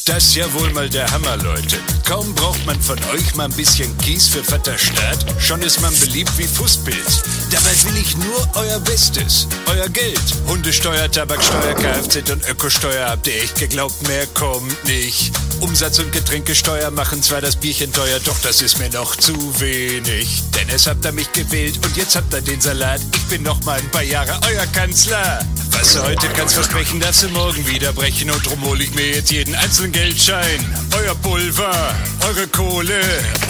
Das 0.05 0.23
ist 0.23 0.36
ja 0.36 0.51
wohl 0.53 0.71
mal 0.71 0.89
der 0.89 1.11
Hammer, 1.11 1.38
Leute. 1.38 1.77
Kaum 2.03 2.33
braucht 2.33 2.65
man 2.65 2.81
von 2.81 2.97
euch 3.13 3.36
mal 3.36 3.45
ein 3.45 3.51
bisschen 3.51 3.95
Kies 3.99 4.27
für 4.27 4.43
Vater 4.43 4.75
Staat, 4.79 5.25
schon 5.39 5.61
ist 5.61 5.79
man 5.79 5.93
beliebt 5.99 6.36
wie 6.39 6.47
Fußpilz. 6.47 7.21
Dabei 7.51 7.71
will 7.83 8.01
ich 8.01 8.17
nur 8.17 8.49
euer 8.55 8.79
Bestes, 8.79 9.47
euer 9.67 9.89
Geld. 9.89 10.21
Hundesteuer, 10.47 11.11
Tabaksteuer, 11.11 11.75
Kfz 11.75 12.31
und 12.31 12.49
Ökosteuer 12.49 13.09
habt 13.09 13.27
ihr 13.27 13.36
echt 13.43 13.59
geglaubt, 13.59 14.07
mehr 14.07 14.25
kommt 14.33 14.86
nicht. 14.86 15.31
Umsatz- 15.59 15.99
und 15.99 16.11
Getränkesteuer 16.11 16.89
machen 16.89 17.21
zwar 17.21 17.41
das 17.41 17.55
Bierchen 17.55 17.93
teuer, 17.93 18.19
doch 18.25 18.39
das 18.41 18.63
ist 18.63 18.79
mir 18.79 18.89
noch 18.89 19.15
zu 19.15 19.33
wenig. 19.59 20.43
Denn 20.68 20.76
es 20.76 20.88
habt 20.88 21.05
ihr 21.05 21.11
mich 21.11 21.32
gewählt 21.32 21.80
und 21.84 21.95
jetzt 21.97 22.16
habt 22.16 22.34
ihr 22.34 22.41
den 22.41 22.59
Salat. 22.59 23.01
Ich 23.16 23.24
bin 23.26 23.43
noch 23.43 23.63
mal 23.66 23.80
ein 23.80 23.89
paar 23.91 24.03
Jahre 24.03 24.39
euer 24.47 24.66
Kanzler. 24.68 25.39
Was 25.72 25.93
du 25.93 26.03
heute 26.03 26.28
kannst 26.30 26.55
versprechen, 26.55 26.99
darfst 26.99 27.24
du 27.24 27.30
morgen 27.30 27.68
wieder 27.68 27.93
brechen 27.93 28.32
und 28.32 28.45
drum 28.45 28.63
hol 28.63 28.82
ich 28.82 28.93
mir 28.95 29.16
jetzt 29.16 29.32
jeden 29.32 29.53
einzelnen 29.55 29.91
Geldschein. 29.91 30.66
Euer 30.97 31.16
Pulver, 31.16 31.93
eure 32.28 32.47
Kohle, 32.47 33.01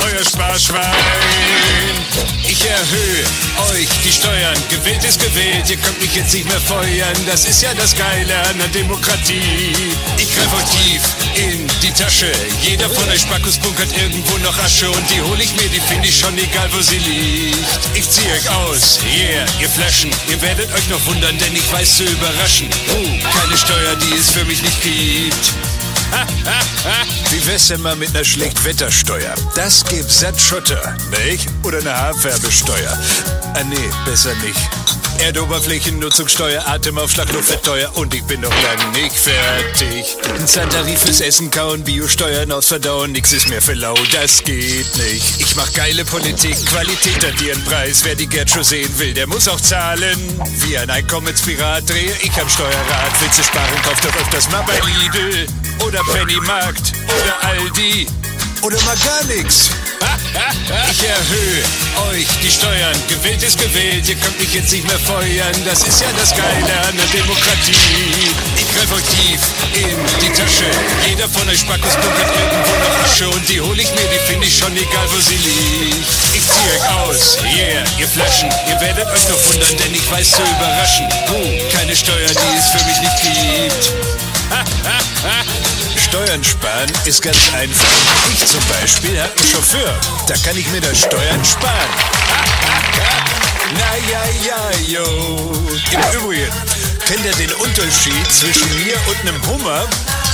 euer 0.04 0.26
Sparschwein. 0.26 0.82
Ich 2.48 2.66
erhöhe 2.66 3.24
euch 3.72 3.88
die 4.04 4.12
Steuern. 4.12 4.56
Gewählt 4.70 5.04
ist 5.04 5.20
gewählt, 5.20 5.70
ihr 5.70 5.78
könnt 5.78 6.02
mich 6.02 6.16
jetzt 6.16 6.34
nicht 6.34 6.48
mehr 6.48 6.60
feuern. 6.60 7.16
Das 7.26 7.46
ist 7.46 7.62
ja 7.62 7.74
das 7.74 7.96
Geile 7.96 8.38
an 8.48 8.58
der 8.58 8.68
Demokratie. 8.70 9.74
Ich 10.18 10.36
greif 10.36 10.54
euch 10.54 10.66
tief 10.66 11.02
in 11.36 11.68
die 11.82 11.92
Tasche. 11.92 12.32
Jeder 12.62 12.90
von 12.90 13.08
euch 13.10 13.22
Spackos 13.22 13.58
bunkert 13.58 13.96
irgendwo 13.98 14.38
noch 14.40 14.58
Asche 14.60 14.90
und 14.90 15.10
die 15.10 15.22
hol 15.22 15.40
ich 15.40 15.56
mir, 15.56 15.70
die 15.70 15.82
finde 15.82 16.08
ich 16.08 16.18
schon 16.18 16.38
egal, 16.38 16.68
wo 16.72 16.82
sie 16.82 16.98
liegt. 16.98 17.80
Ich 17.94 18.10
zieh 18.10 18.30
euch 18.32 18.50
aus, 18.50 19.00
yeah, 19.06 19.46
ihr 19.60 19.70
Flaschen. 19.70 20.12
Ihr 20.30 20.42
werdet 20.42 20.72
euch 20.74 20.88
noch 20.90 21.04
wundern, 21.06 21.38
denn 21.38 21.56
ich 21.56 21.72
weiß 21.72 21.98
zu 21.98 22.04
überraschen. 22.04 22.68
Uh, 22.90 23.40
keine 23.40 23.58
Steuer, 23.58 23.96
die 23.96 24.16
es 24.16 24.32
für 24.32 24.46
mich 24.46 24.62
nicht 24.62 24.82
gibt. 24.82 25.54
Wie 27.32 27.46
wär's 27.48 27.68
denn 27.68 27.82
mal 27.82 27.96
mit 27.96 28.10
einer 28.16 28.24
Schlechtwettersteuer? 28.24 29.34
Das 29.56 29.84
gibt 29.86 30.12
satt 30.12 30.40
Schotter, 30.40 30.96
nicht? 31.26 31.48
Oder 31.64 31.80
eine 31.80 31.96
Haarfärbesteuer? 31.96 32.98
Ah 33.54 33.64
nee, 33.64 33.90
besser 34.06 34.34
nicht. 34.36 34.60
Erdoberflächennutzungssteuer, 35.20 36.68
Atemaufschlag, 36.68 37.32
Luftfettteuer 37.32 37.90
und 37.96 38.14
ich 38.14 38.24
bin 38.26 38.42
noch 38.42 38.54
lange 38.64 38.92
nicht 38.92 39.16
fertig. 39.16 40.18
Ein 40.38 40.48
Zahntarif 40.48 41.00
fürs 41.00 41.22
Essen 41.22 41.50
kauen, 41.52 41.84
Biosteuern 41.84 42.52
ausverdauen, 42.52 43.14
nix 43.14 43.32
ist 43.32 43.48
mehr 43.48 43.62
für 43.62 43.74
lau, 43.74 43.96
das 44.12 44.44
geht 44.44 44.96
nicht. 44.98 45.40
Ich 45.40 45.56
mach 45.56 45.72
geile 45.74 46.04
Politik, 46.06 46.58
Qualität 46.66 47.26
hat 47.26 47.42
ihren 47.42 47.64
Preis. 47.64 48.04
Wer 48.04 48.16
die 48.16 48.28
Gerd 48.28 48.50
schon 48.50 48.64
sehen 48.64 48.92
will, 49.00 49.14
der 49.14 49.28
muss 49.28 49.48
auch 49.48 49.62
zahlen. 49.62 50.20
Wie 50.68 50.78
ein 50.78 50.90
Einkommenspirat 50.90 51.90
drehe 51.90 52.14
ich 52.22 52.42
am 52.42 52.50
Steuerrad. 52.50 53.12
Willst 53.22 53.44
sparen, 53.46 53.82
kauf 53.84 54.00
doch 54.02 54.16
öfters 54.22 54.50
mal 54.52 54.64
bei 54.64 54.80
Lidl 55.02 55.48
oder 55.80 56.02
Pennymarkt 56.14 56.94
oder 57.06 57.50
Aldi 57.50 58.08
oder 58.62 58.82
mal 58.84 58.98
gar 58.98 59.24
nix. 59.26 59.70
Ich 60.92 61.04
erhöhe 61.04 61.64
euch 62.12 62.28
die 62.42 62.52
Steuern. 62.52 62.96
Gewählt 63.08 63.42
ist 63.44 63.58
gewählt, 63.58 64.08
ihr 64.08 64.16
könnt 64.16 64.40
mich 64.40 64.54
jetzt 64.54 64.72
nicht 64.72 64.88
mehr 64.88 65.00
feuern. 65.00 65.54
Das 65.66 65.84
ist 65.84 66.02
ja 66.02 66.08
das 66.18 66.32
Geile 66.32 66.74
an 66.88 66.96
der 66.98 67.08
Demokratie. 67.08 67.76
Ich 68.56 68.68
greif 68.76 68.92
euch 68.92 69.04
tief 69.04 69.40
in 69.74 69.96
die 70.22 70.30
Tasche. 70.30 70.66
Jeder 71.08 71.30
von 71.30 71.48
euch 71.48 71.60
Spackos 71.60 71.96
bunkert 71.96 72.32
irgendwo 72.36 72.76
noch 72.84 73.06
Asche 73.06 73.30
und 73.30 73.48
die 73.48 73.62
hol 73.62 73.80
ich 73.80 73.90
mir, 73.92 74.08
die 74.08 74.20
finde 74.28 74.48
ich 74.48 74.58
schon 74.58 74.76
egal, 74.76 75.08
wo 75.14 75.20
sie 75.20 75.38
liegt. 75.38 76.10
Ich 76.34 76.44
zieh 76.44 76.70
euch 76.76 76.90
aus, 76.90 77.38
yeah, 77.44 77.84
ihr 77.98 78.08
Flaschen. 78.08 78.50
Ihr 78.68 78.80
werdet 78.82 79.08
euch 79.08 79.30
noch 79.30 79.54
wundern, 79.54 79.78
denn 79.78 79.94
ich 79.94 80.12
weiß 80.12 80.32
zu 80.32 80.42
überraschen. 80.42 81.08
Uh, 81.30 81.76
keine 81.76 81.96
Steuer, 81.96 82.28
die 82.28 82.58
es 82.58 82.70
für 82.70 82.86
mich 82.86 83.00
nicht 83.00 83.22
gibt. 83.22 83.94
Steuern 86.36 86.44
sparen 86.44 86.92
ist 87.06 87.22
ganz 87.22 87.38
einfach. 87.54 87.88
Ich 88.34 88.46
zum 88.46 88.60
Beispiel 88.68 89.22
habe 89.22 89.32
einen 89.38 89.48
Chauffeur. 89.48 89.96
Da 90.28 90.36
kann 90.44 90.58
ich 90.58 90.68
mir 90.68 90.82
das 90.82 91.00
Steuern 91.00 91.46
sparen. 91.46 91.90
Na 93.78 93.96
ja, 94.12 94.24
ja, 94.44 94.78
yo. 94.86 95.04
Im 95.92 96.20
Übrigen, 96.20 96.52
kennt 97.08 97.26
ihr 97.26 97.34
den 97.36 97.54
Unterschied 97.54 98.32
zwischen 98.32 98.68
mir 98.84 98.96
und 99.08 99.20
einem 99.22 99.42
Hummer? 99.48 99.88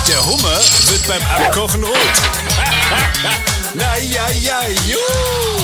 Der 0.08 0.26
Hummer 0.26 0.60
wird 0.90 1.08
beim 1.08 1.22
Abkochen 1.24 1.84
rot. 1.84 1.96
Na 3.76 3.98
ja, 3.98 4.28
ja, 4.32 4.62
jo. 4.88 5.61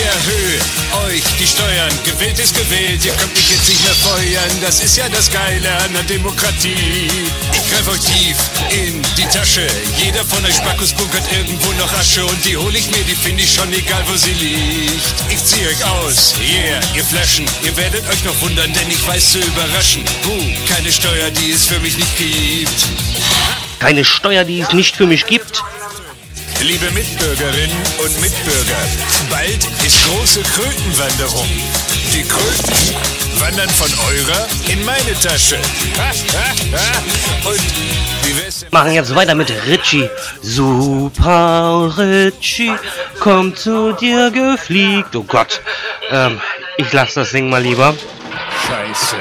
Erhöhe 0.00 0.58
euch 1.06 1.22
die 1.38 1.46
Steuern. 1.46 1.92
Gewählt 2.04 2.38
ist 2.38 2.56
gewählt, 2.56 3.04
ihr 3.04 3.12
könnt 3.12 3.34
mich 3.34 3.50
jetzt 3.50 3.68
nicht 3.68 3.84
mehr 3.84 3.94
feuern. 3.94 4.50
Das 4.62 4.80
ist 4.80 4.96
ja 4.96 5.08
das 5.08 5.30
Geile 5.30 5.70
an 5.84 5.92
der 5.92 6.04
Demokratie. 6.04 7.08
Ich 7.52 7.70
greif 7.70 7.86
euch 7.88 8.00
tief 8.00 8.36
in 8.70 9.02
die 9.18 9.26
Tasche. 9.26 9.66
Jeder 9.98 10.24
von 10.24 10.42
euch 10.44 10.54
Spackos 10.54 10.94
bunkert 10.94 11.30
irgendwo 11.32 11.70
noch 11.72 11.92
Asche 11.92 12.24
und 12.24 12.44
die 12.46 12.56
hol 12.56 12.74
ich 12.74 12.90
mir, 12.90 13.04
die 13.04 13.14
finde 13.14 13.42
ich 13.42 13.52
schon 13.52 13.70
egal, 13.72 14.02
wo 14.06 14.16
sie 14.16 14.32
liegt. 14.32 15.14
Ich 15.28 15.44
zieh 15.44 15.66
euch 15.66 15.84
aus, 15.84 16.34
yeah, 16.40 16.80
ihr 16.94 17.04
Flaschen. 17.04 17.44
Ihr 17.62 17.76
werdet 17.76 18.08
euch 18.08 18.24
noch 18.24 18.40
wundern, 18.40 18.72
denn 18.72 18.90
ich 18.90 19.06
weiß 19.06 19.32
zu 19.32 19.38
überraschen. 19.38 20.04
Buh, 20.22 20.72
keine 20.72 20.90
Steuer, 20.90 21.30
die 21.30 21.52
es 21.52 21.66
für 21.66 21.78
mich 21.80 21.96
nicht 21.98 22.16
gibt. 22.16 22.88
Keine 23.78 24.04
Steuer, 24.04 24.44
die 24.44 24.60
es 24.60 24.72
nicht 24.72 24.96
für 24.96 25.06
mich 25.06 25.26
gibt. 25.26 25.62
Liebe 26.62 26.90
Mitbürgerinnen 26.90 27.76
und 28.04 28.20
Mitbürger, 28.20 28.76
bald 29.30 29.64
ist 29.84 30.06
große 30.06 30.42
Krötenwanderung. 30.42 31.46
Die 32.12 32.22
Kröten 32.22 32.94
wandern 33.40 33.68
von 33.70 33.90
eurer 34.08 34.46
in 34.68 34.84
meine 34.84 35.14
Tasche. 35.22 35.56
Und? 37.46 38.72
Machen 38.72 38.92
jetzt 38.92 39.14
weiter 39.14 39.34
mit 39.34 39.50
Richie. 39.66 40.08
Super 40.42 41.92
Richie, 41.96 42.74
komm 43.20 43.56
zu 43.56 43.92
dir 43.92 44.30
gefliegt. 44.30 45.16
Oh 45.16 45.24
Gott. 45.24 45.62
Ähm, 46.10 46.40
ich 46.76 46.92
lass 46.92 47.14
das 47.14 47.30
Ding 47.30 47.48
mal 47.48 47.62
lieber. 47.62 47.94
Scheiße. 48.66 49.16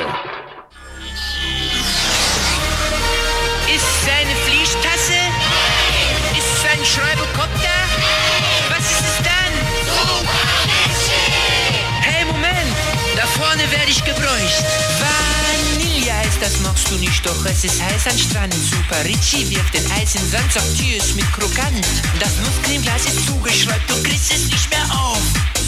Du 16.90 16.96
nicht, 16.98 17.26
doch 17.26 17.46
es 17.46 17.64
ist 17.64 17.82
heiß 17.82 18.08
am 18.08 18.18
Strand. 18.18 18.54
Super 18.54 19.04
Richie 19.06 19.50
wirft 19.50 19.74
den 19.74 19.86
Eis 19.92 20.16
in 20.16 20.30
Sand, 20.30 20.52
sagt 20.52 20.80
ist 20.80 21.16
mit 21.16 21.30
krokant. 21.34 21.86
Das 22.20 22.32
Nusscremeglas 22.38 23.06
ist 23.06 23.28
zugeschreibt, 23.28 23.90
du 23.90 24.02
kriegst 24.04 24.32
es 24.32 24.46
nicht 24.50 24.70
mehr 24.70 24.86
auf. 24.92 25.22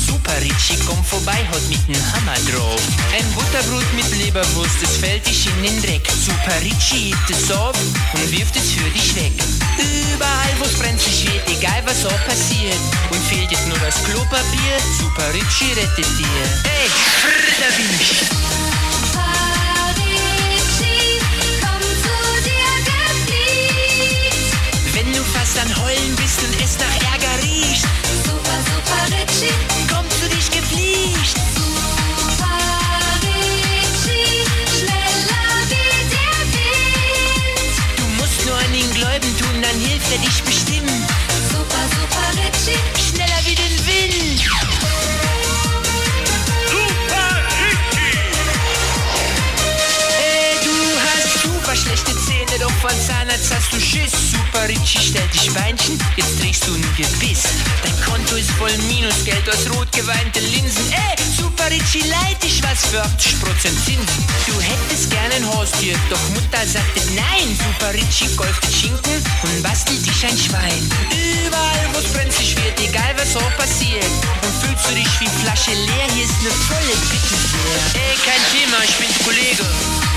Super 0.07 0.37
Richie, 0.41 0.77
komm 0.87 1.03
vorbei, 1.03 1.37
haut 1.51 1.67
mit 1.69 1.87
nem 1.87 2.01
Hammer 2.13 2.37
drauf. 2.49 2.81
Ein 3.13 3.25
Butterbrot 3.33 3.85
mit 3.93 4.09
Leberwurst, 4.17 4.81
es 4.81 4.97
fällt 4.97 5.25
dich 5.27 5.47
in 5.47 5.63
den 5.63 5.81
Dreck. 5.81 6.07
Super 6.25 6.57
Richie 6.61 7.13
hebt 7.13 7.29
es 7.29 7.51
auf 7.51 7.75
und 8.13 8.31
wirft 8.31 8.55
es 8.55 8.71
für 8.71 8.89
dich 8.89 9.15
weg. 9.15 9.33
Überall, 9.77 10.53
wo's 10.59 10.73
brenzlig 10.73 11.25
wird, 11.25 11.49
egal 11.49 11.83
was 11.85 12.05
auch 12.05 12.25
passiert. 12.25 12.81
Und 13.11 13.21
fehlt 13.25 13.51
jetzt 13.51 13.67
nur 13.67 13.79
das 13.79 13.95
Klopapier, 14.03 14.75
Super 14.99 15.33
Richie 15.33 15.73
rettet 15.73 16.11
dir. 16.17 16.43
Ey, 16.65 16.89
frr, 17.21 18.70
da 25.55 25.63
bin 25.63 25.71
ich. 25.71 25.75
Wenn 25.75 25.75
du 25.75 25.75
fast 25.75 25.75
an 25.75 25.83
Heulen 25.83 26.15
bist 26.15 26.39
und 26.43 26.55
es 26.63 26.77
nach 26.77 26.95
Ärger 27.11 27.43
riecht, 27.43 27.85
Super, 28.25 28.57
super 28.71 29.03
Richie, 29.17 29.53
kommst 29.93 30.17
du 30.21 30.27
dich 30.35 30.49
gefliegt. 30.49 31.37
super 31.55 32.59
Richie, 33.23 34.45
schneller 34.69 35.47
wie 35.69 36.03
der 36.11 36.39
Wind. 36.53 37.73
Du 37.97 38.05
musst 38.21 38.45
nur 38.45 38.55
an 38.57 38.73
ihn 38.73 38.91
Gläuben 38.93 39.37
tun, 39.37 39.61
dann 39.61 39.79
hilft 39.79 40.11
er 40.11 40.19
dich 40.19 40.43
bestimmen. 40.43 41.05
Super, 41.51 41.83
super 41.95 42.27
Richie, 42.43 42.79
Von 52.81 52.89
Zahnarzt 53.05 53.53
hast 53.53 53.71
du 53.71 53.79
Schiss. 53.79 54.11
Super 54.31 54.67
Richie 54.67 54.97
stellt 54.97 55.31
dich 55.31 55.53
Beinchen, 55.53 55.99
jetzt 56.17 56.39
trägst 56.39 56.67
du 56.67 56.73
ein 56.73 56.81
Gebiss. 56.97 57.43
Dein 57.83 57.93
Konto 58.01 58.35
ist 58.35 58.49
voll 58.57 58.75
Minusgeld 58.89 59.47
aus 59.49 59.69
rot 59.69 59.91
geweinte 59.91 60.39
Linsen. 60.39 60.91
Ey, 60.91 61.15
Super 61.37 61.69
Richie, 61.69 62.01
leid 62.09 62.41
dich 62.41 62.59
was 62.63 62.83
für 62.89 62.99
80% 62.99 63.37
Zinsen. 63.85 64.25
Du 64.47 64.59
hättest 64.59 65.11
gerne 65.11 65.35
ein 65.35 65.47
Haustier, 65.53 65.95
doch 66.09 66.19
Mutter 66.33 66.65
sagte 66.65 67.01
nein. 67.13 67.53
Super 67.53 67.93
Richie 67.93 68.35
golft 68.35 68.65
Schinken 68.73 69.21
und 69.43 69.61
bastelt 69.61 70.03
dich 70.03 70.25
ein 70.25 70.37
Schwein. 70.37 70.81
Überall, 71.45 71.85
wo's 71.93 72.11
brenzlig 72.11 72.55
wird, 72.65 72.79
egal 72.81 73.13
was 73.15 73.35
auch 73.35 73.57
passiert. 73.57 74.09
Und 74.41 74.53
fühlst 74.57 74.89
du 74.89 74.95
dich 74.95 75.21
wie 75.21 75.29
Flasche 75.45 75.77
leer, 75.77 76.07
hier 76.15 76.25
ist 76.25 76.41
ne 76.41 76.49
volle 76.49 76.97
Bitte. 77.13 77.37
Ey, 77.93 78.17
kein 78.25 78.41
Thema, 78.49 78.81
ich 78.83 78.95
bin 78.97 79.09
Kollege. 79.23 80.10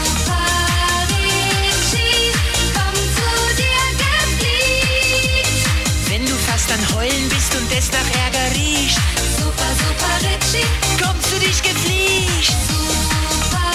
Heulen 7.05 7.29
bist 7.29 7.55
und 7.55 7.71
es 7.77 7.91
nach 7.93 8.09
Ärger 8.25 8.55
riecht, 8.57 8.99
Super, 9.37 9.71
super 9.85 10.17
Richie, 10.25 10.65
kommst 11.03 11.33
du 11.33 11.39
dich 11.39 11.63
gefliegt. 11.63 12.57
super 12.67 13.73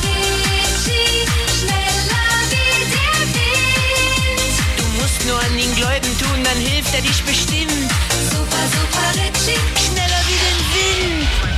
Richie, 0.00 1.26
schneller 1.52 2.32
wie 2.48 2.80
der 2.94 3.20
Wind. 3.36 4.54
Du 4.78 4.84
musst 5.02 5.20
nur 5.26 5.38
an 5.38 5.58
ihn 5.58 5.74
Gläuben 5.74 6.18
tun, 6.18 6.42
dann 6.44 6.56
hilft 6.56 6.94
er 6.94 7.02
dich 7.02 7.22
bestimmt. 7.24 7.90
Super, 8.30 8.64
super 8.72 9.08
Richie, 9.20 9.60
Schneller 9.76 10.22
wie 10.28 10.38
den 10.40 10.58
Wind. 10.72 11.51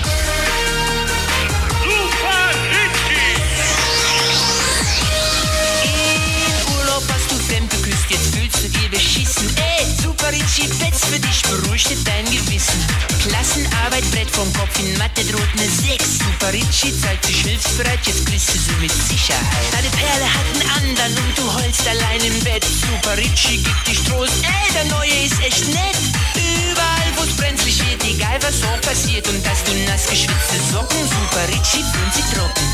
Du 8.64 8.78
dir 8.78 8.88
beschissen. 8.88 9.48
Ey, 9.56 9.84
Super 10.02 10.30
Betz 10.30 11.04
für 11.04 11.20
dich, 11.20 11.42
beruhigte 11.42 11.96
dein 12.04 12.24
Gewissen. 12.24 12.80
Klassenarbeit, 13.28 14.04
Brett 14.10 14.30
vom 14.30 14.50
Kopf, 14.54 14.78
in 14.78 14.96
Mathe 14.96 15.24
droht 15.24 15.54
ne 15.56 15.68
6. 15.68 16.18
Super 16.18 16.52
Richie 16.52 16.92
zeigt 16.98 17.26
sich 17.26 17.42
hilfsbereit, 17.42 18.00
jetzt 18.06 18.24
kriegst 18.26 18.48
du 18.54 18.58
sie 18.58 18.76
mit 18.80 18.92
Sicherheit. 18.92 19.68
Deine 19.72 19.90
Perle 19.90 20.28
hat 20.32 20.46
einen 20.54 20.70
anderen 20.80 21.24
und 21.24 21.38
du 21.38 21.44
heulst 21.54 21.86
allein 21.86 22.20
im 22.24 22.38
Bett. 22.40 22.64
Super 22.64 23.16
Richie 23.18 23.58
gibt 23.58 23.86
dich 23.86 24.02
Trost, 24.04 24.40
ey, 24.42 24.72
der 24.72 24.84
Neue 24.86 25.24
ist 25.24 25.40
echt 25.42 25.68
nett. 25.68 26.00
Überall, 26.34 27.10
wo's 27.16 27.36
brenzlig 27.36 27.78
wird, 27.84 28.02
egal 28.04 28.38
was 28.40 28.62
auch 28.62 28.80
passiert. 28.80 29.28
Und 29.28 29.46
hast 29.48 29.68
du 29.68 29.72
nass 29.84 30.06
geschwitzte 30.06 30.56
Socken, 30.72 31.04
Super 31.04 31.48
Richie 31.48 31.84
fühlen 31.92 32.12
sie 32.14 32.24
trocken. 32.34 32.64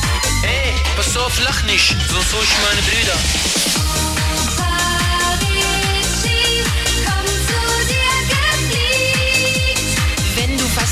Ey, 0.42 0.72
pass 0.94 1.16
auf, 1.16 1.40
lach 1.40 1.62
nicht, 1.64 1.96
sonst 2.08 2.32
hol 2.32 2.44
ich 2.44 2.54
meine 2.62 2.82
Brüder. 2.82 4.19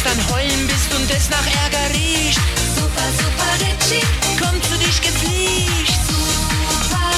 Wenn 0.09 0.17
du 0.17 0.23
fast 0.23 0.31
an 0.31 0.35
Heulen 0.35 0.67
bist 0.67 0.95
und 0.95 1.11
es 1.11 1.29
nach 1.31 1.47
Ärger 1.65 1.95
riecht, 1.95 2.41
Super, 2.75 3.09
super 3.19 3.53
Richie, 3.61 4.05
kommst 4.41 4.71
du 4.71 4.79
dich 4.79 5.01
gefliegt. 5.03 6.01
super 6.09 7.11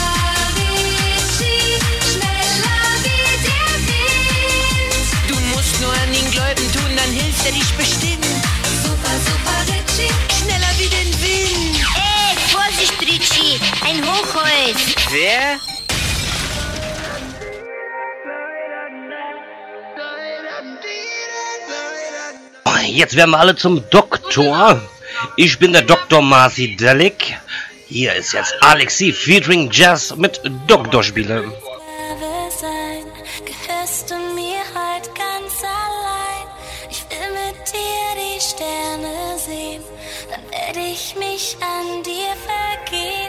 Richie, 0.57 1.79
schneller 2.03 2.83
wie 3.05 3.37
der 3.47 3.71
Wind. 3.87 5.29
Du 5.29 5.35
musst 5.55 5.81
nur 5.81 5.93
an 5.93 6.15
ihn 6.15 6.31
Gläuben 6.31 6.73
tun, 6.73 6.97
dann 6.97 7.13
hilft 7.13 7.47
er 7.47 7.53
dich 7.53 7.73
bestimmt. 7.75 8.27
Super, 8.83 9.15
super 9.27 9.59
Richie, 9.69 10.13
Schneller 10.39 10.73
wie 10.79 10.89
den 10.89 11.13
Wind. 11.23 11.87
Ey, 11.95 12.37
Vorsicht, 12.49 13.01
Richie, 13.03 13.61
ein 13.85 14.03
Hochholz. 14.05 14.95
Wer? 15.11 15.61
Jetzt 22.91 23.15
werden 23.15 23.31
wir 23.31 23.39
alle 23.39 23.55
zum 23.55 23.89
Doktor. 23.91 24.81
Ich 25.37 25.59
bin 25.61 25.73
der 25.73 25.83
Dr. 25.83 26.21
Marcy 26.21 26.75
Delic. 26.75 27.39
Hier 27.89 28.15
ist 28.15 28.33
jetzt 28.33 28.53
Alexi 28.61 29.13
featuring 29.13 29.71
Jazz 29.71 30.17
mit 30.17 30.41
Doktorspiele. 30.67 31.45
Sein, 32.61 33.05
allein. 35.63 36.47
Ich 36.91 37.03
will 37.09 37.31
mit 37.33 37.59
dir 37.73 38.11
die 38.19 38.41
Sterne 38.41 39.39
sehen, 39.39 39.83
dann 40.29 40.43
werde 40.51 40.81
ich 40.81 41.15
mich 41.17 41.57
an 41.61 42.03
dir 42.03 42.35
vergehen. 42.45 43.20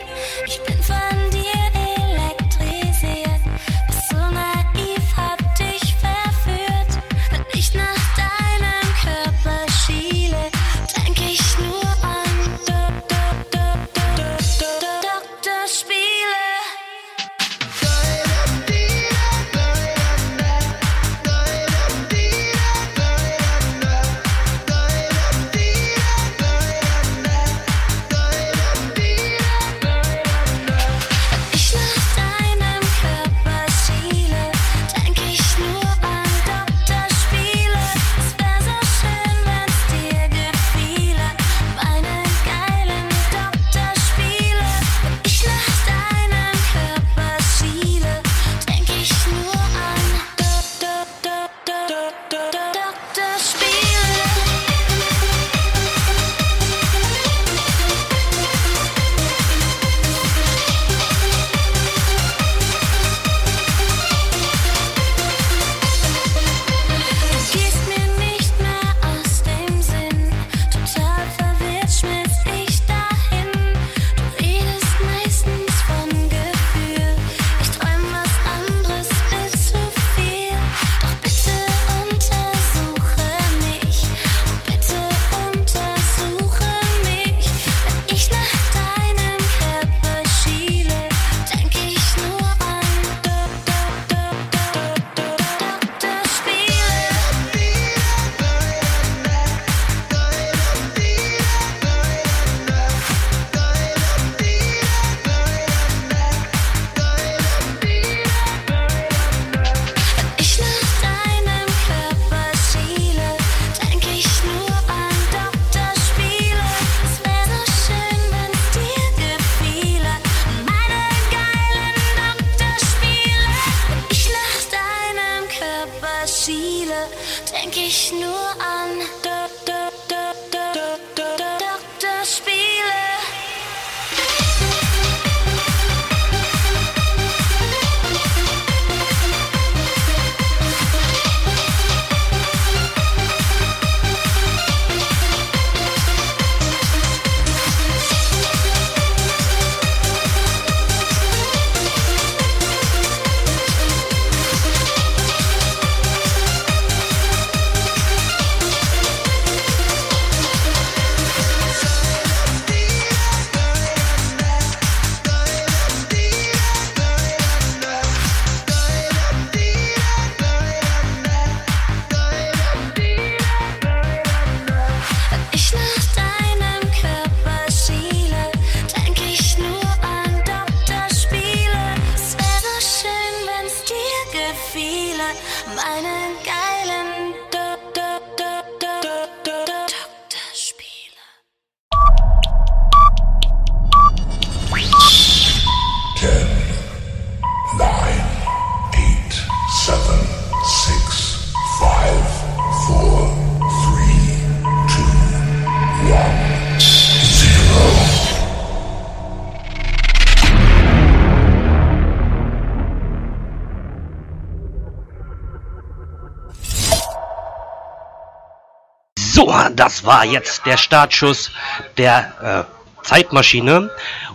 War 220.04 220.26
jetzt 220.26 220.66
der 220.66 220.78
Startschuss 220.78 221.52
der 221.98 222.68
äh, 222.68 222.82
Zeitmaschine. 223.04 223.90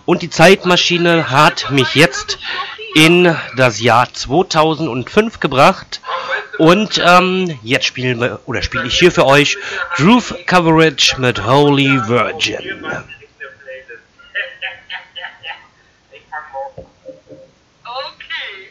Und 0.04 0.22
die 0.22 0.30
Zeitmaschine 0.30 1.30
hat 1.30 1.70
mich 1.70 1.94
jetzt 1.94 2.38
in 2.94 3.36
das 3.56 3.80
Jahr 3.80 4.12
2005 4.12 5.40
gebracht. 5.40 6.00
Und 6.58 7.02
ähm, 7.04 7.58
jetzt 7.62 7.84
spielen 7.84 8.20
wir, 8.20 8.40
oder 8.46 8.62
spiele 8.62 8.86
ich 8.86 8.98
hier 8.98 9.12
für 9.12 9.26
euch 9.26 9.58
Groove 9.96 10.34
Coverage 10.46 11.20
mit 11.20 11.44
Holy 11.44 12.08
Virgin. 12.08 12.84
Okay. 17.84 18.70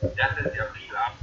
Das 0.00 0.46
ist 0.46 0.56
ja 0.56 0.64
viel 0.74 0.96
ab. 0.96 1.14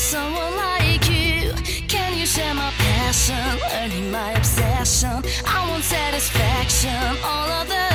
someone 0.00 0.56
like 0.56 1.10
you. 1.10 1.52
Can 1.86 2.16
you 2.16 2.24
share 2.24 2.54
my 2.54 2.70
passion? 2.70 3.36
Earning 3.74 4.10
my 4.10 4.32
obsession. 4.32 5.22
I 5.46 5.68
want 5.68 5.84
satisfaction. 5.84 7.16
All 7.22 7.50
of 7.60 7.68
the 7.68 7.89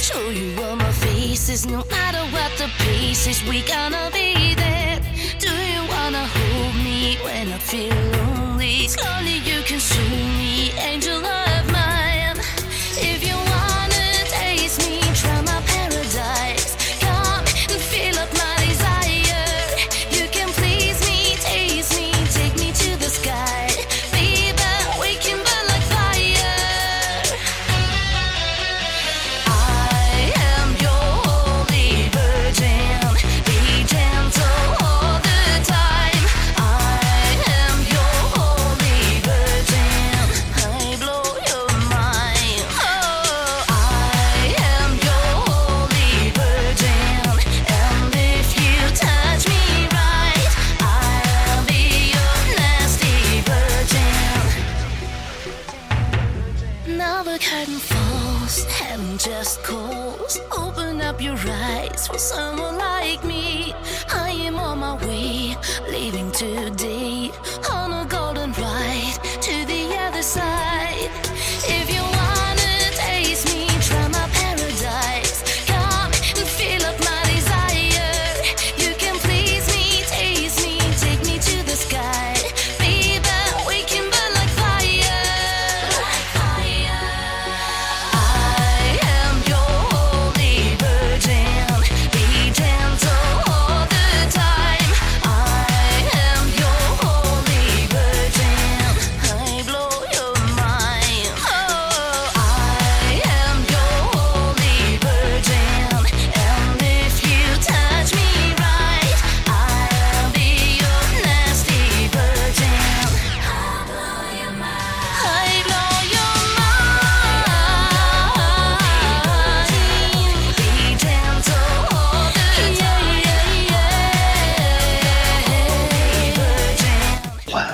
Show 0.00 0.30
you 0.30 0.54
all 0.62 0.76
my 0.76 0.92
faces, 0.92 1.66
no 1.66 1.84
matter 1.90 2.22
what 2.32 2.52
the 2.56 2.70
pieces, 2.84 3.42
we 3.44 3.62
gonna 3.62 4.10
be 4.12 4.54
there. 4.54 5.00
Do 5.40 5.50
you 5.50 5.82
wanna 5.88 6.24
hold 6.24 6.74
me 6.76 7.16
when 7.24 7.52
I 7.52 7.58
feel 7.58 7.94
lonely? 8.12 8.86
Slowly 8.86 9.37
curtain 57.48 57.78
falls, 57.78 58.64
heaven 58.64 59.16
just 59.16 59.62
calls. 59.62 60.38
Open 60.52 61.00
up 61.00 61.20
your 61.20 61.38
eyes 61.46 62.06
for 62.06 62.18
someone 62.18 62.76
like 62.76 63.24
me. 63.24 63.72
I 64.12 64.30
am 64.46 64.56
on 64.56 64.78
my 64.80 64.94
way, 65.06 65.56
leaving 65.90 66.30
today 66.32 67.30
on 67.70 67.92
a 67.92 68.04
golden 68.06 68.52
ride 68.52 69.18
to 69.40 69.54
the 69.64 69.84
other 70.04 70.22
side. 70.22 71.10
If 71.78 71.86
you 71.94 71.97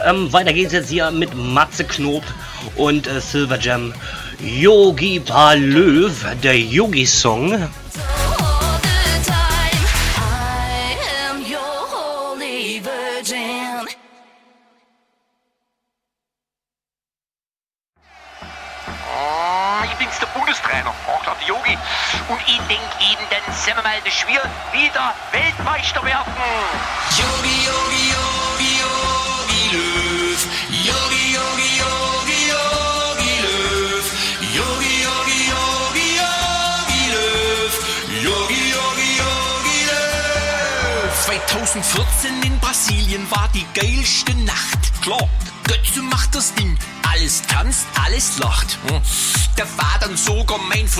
ähm, 0.05 0.33
weiter 0.33 0.53
geht's 0.53 0.73
jetzt 0.73 0.91
hier 0.91 1.11
mit 1.11 1.35
Matze 1.35 1.85
Knob 1.85 2.23
und 2.77 3.07
äh, 3.07 3.21
Silver 3.21 3.59
Jam. 3.59 3.93
Yogi 4.41 5.21
Palöw, 5.21 6.11
der 6.43 6.59
Yogi-Song. 6.59 7.69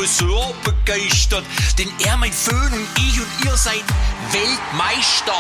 Friseur 0.05 0.53
begeistert. 0.65 1.45
Denn 1.79 1.89
er 2.05 2.19
mein 2.19 2.33
Föhn 2.33 2.73
und 2.73 2.87
ich 2.99 3.19
und 3.19 3.27
ihr 3.43 3.57
seid 3.57 3.83
Weltmeister. 4.33 5.33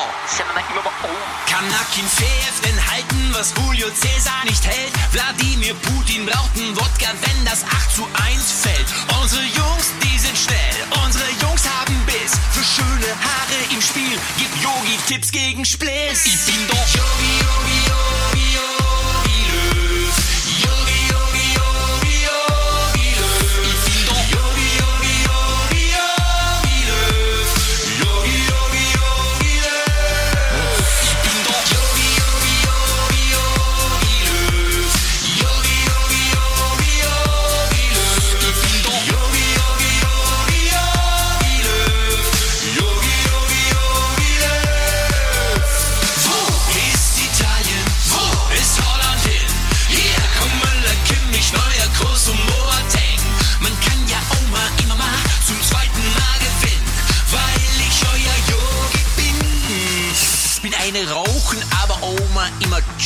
Kann 1.46 1.68
Nakin 1.68 2.08
Fev 2.08 2.60
denn 2.64 2.90
halten, 2.90 3.28
was 3.32 3.52
Julio 3.58 3.88
Cäsar 3.90 4.42
nicht 4.44 4.64
hält? 4.64 4.92
Wladimir 5.12 5.74
Putin 5.74 6.24
braucht 6.24 6.56
einen 6.56 6.74
Wodka, 6.76 7.12
wenn 7.20 7.44
das 7.44 7.62
8 7.62 7.94
zu 7.94 8.08
1 8.26 8.52
fällt. 8.62 8.86
Unsere 9.20 9.42
Jungs, 9.42 9.92
die 10.02 10.18
sind 10.18 10.38
schnell. 10.38 11.04
Unsere 11.04 11.28
Jungs 11.42 11.64
haben 11.68 12.00
Biss. 12.06 12.32
Für 12.52 12.64
schöne 12.64 13.10
Haare 13.20 13.58
im 13.70 13.82
Spiel. 13.82 14.18
Gib 14.38 14.48
Yogi 14.62 14.96
Tipps 15.06 15.30
gegen 15.30 15.66
Spliss. 15.66 16.24
Ich 16.24 16.40
bin 16.46 16.66
doch 16.68 16.88
Yogi, 16.96 17.32
Yogi, 17.44 17.78
Yogi, 17.90 18.54
Yogi 18.54 18.93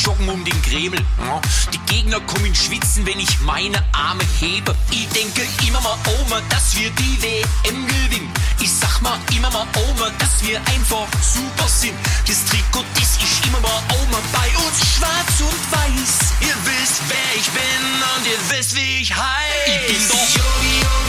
joggen 0.09 0.29
um 0.29 0.43
den 0.43 0.61
Kreml. 0.63 0.99
Die 1.73 1.93
Gegner 1.93 2.19
kommen 2.21 2.53
Schwitzen, 2.55 3.05
wenn 3.05 3.19
ich 3.19 3.39
meine 3.41 3.83
Arme 3.91 4.23
hebe. 4.39 4.75
Ich 4.89 5.07
denke 5.09 5.41
immer 5.67 5.81
mal, 5.81 5.97
Oma, 6.19 6.41
dass 6.49 6.75
wir 6.77 6.89
die 6.91 7.21
WM 7.21 7.87
gewinnen. 7.87 8.29
Ich 8.59 8.71
sag 8.71 9.01
mal 9.01 9.19
immer 9.35 9.51
mal, 9.51 9.67
Oma, 9.87 10.09
dass 10.17 10.41
wir 10.41 10.57
einfach 10.73 11.07
super 11.21 11.67
sind. 11.67 11.93
Das 12.27 12.43
Trikot, 12.45 12.85
das 12.95 13.17
ist 13.23 13.45
immer 13.45 13.59
mal, 13.59 13.81
Oma, 14.01 14.19
bei 14.33 14.49
uns 14.65 14.79
schwarz 14.95 15.35
und 15.39 15.63
weiß. 15.71 16.13
Ihr 16.41 16.57
wisst, 16.65 17.01
wer 17.07 17.29
ich 17.37 17.49
bin 17.51 17.83
und 18.15 18.25
ihr 18.25 18.57
wisst, 18.57 18.75
wie 18.75 19.01
ich 19.01 19.13
heiß. 19.13 19.67
Ich 19.67 19.87
bin 19.93 20.07
doch 20.07 20.27
Yogi, 20.35 20.73
Yogi, 20.85 21.08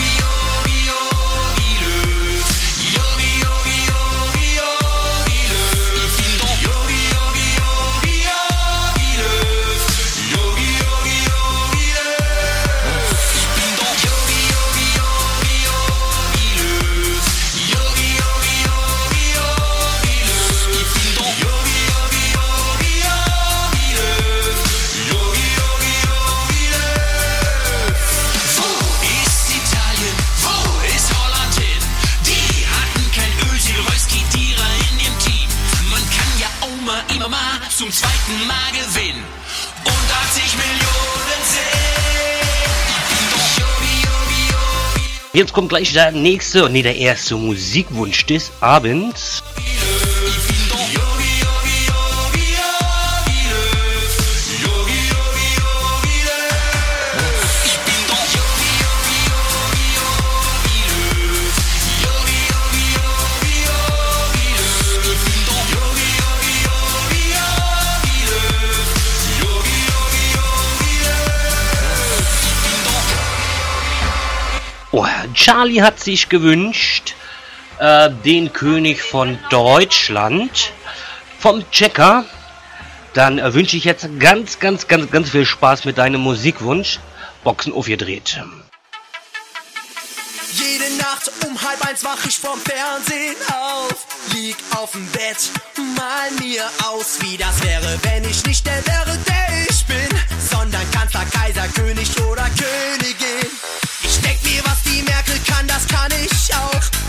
Jetzt 45.40 45.54
kommt 45.54 45.70
gleich 45.70 45.94
der 45.94 46.12
nächste, 46.12 46.66
und 46.66 46.72
nee, 46.72 46.82
der 46.82 46.96
erste 46.96 47.34
Musikwunsch 47.34 48.26
des 48.26 48.52
Abends. 48.60 49.42
Charlie 75.51 75.82
hat 75.82 75.98
sich 75.98 76.28
gewünscht, 76.28 77.16
äh, 77.81 78.09
den 78.24 78.52
König 78.52 79.02
von 79.02 79.36
Deutschland 79.51 80.70
vom 81.40 81.68
Checker. 81.72 82.24
Dann 83.14 83.40
äh, 83.40 83.52
wünsche 83.52 83.77
ich 83.77 83.82
jetzt 83.82 84.09
ganz, 84.20 84.60
ganz, 84.60 84.86
ganz, 84.86 85.10
ganz 85.10 85.31
viel 85.31 85.44
Spaß 85.44 85.86
mit 85.86 85.98
deinem 85.98 86.20
Musikwunsch. 86.20 87.01
Boxen 87.43 87.72
aufgedreht. 87.72 88.40
Jede 90.52 90.97
Nacht 90.98 91.32
um 91.44 91.60
halb 91.60 91.85
eins 91.85 92.05
wach 92.05 92.24
ich 92.28 92.39
vom 92.39 92.60
Fernsehen 92.60 93.35
auf. 93.48 94.06
Lieg 94.32 94.56
auf 94.77 94.93
dem 94.93 95.05
Bett, 95.09 95.51
mal 95.97 96.31
mir 96.39 96.62
aus, 96.86 97.18
wie 97.22 97.36
das 97.36 97.60
wäre, 97.64 97.98
wenn 98.02 98.24
ich 98.24 98.47
nicht 98.47 98.64
der 98.64 98.86
wäre, 98.86 99.18
der 99.27 99.66
ich 99.68 99.85
bin, 99.85 100.20
sondern 100.48 100.89
Kanzler, 100.93 101.24
Kaiser, 101.24 101.66
König 101.74 102.09
oder 102.20 102.48
Königin. 102.51 103.59
Was 104.64 104.82
die 104.82 105.02
Merkel 105.02 105.38
kann, 105.46 105.66
das 105.66 105.86
kann 105.86 106.10
ich 106.24 106.54
auch. 106.54 106.99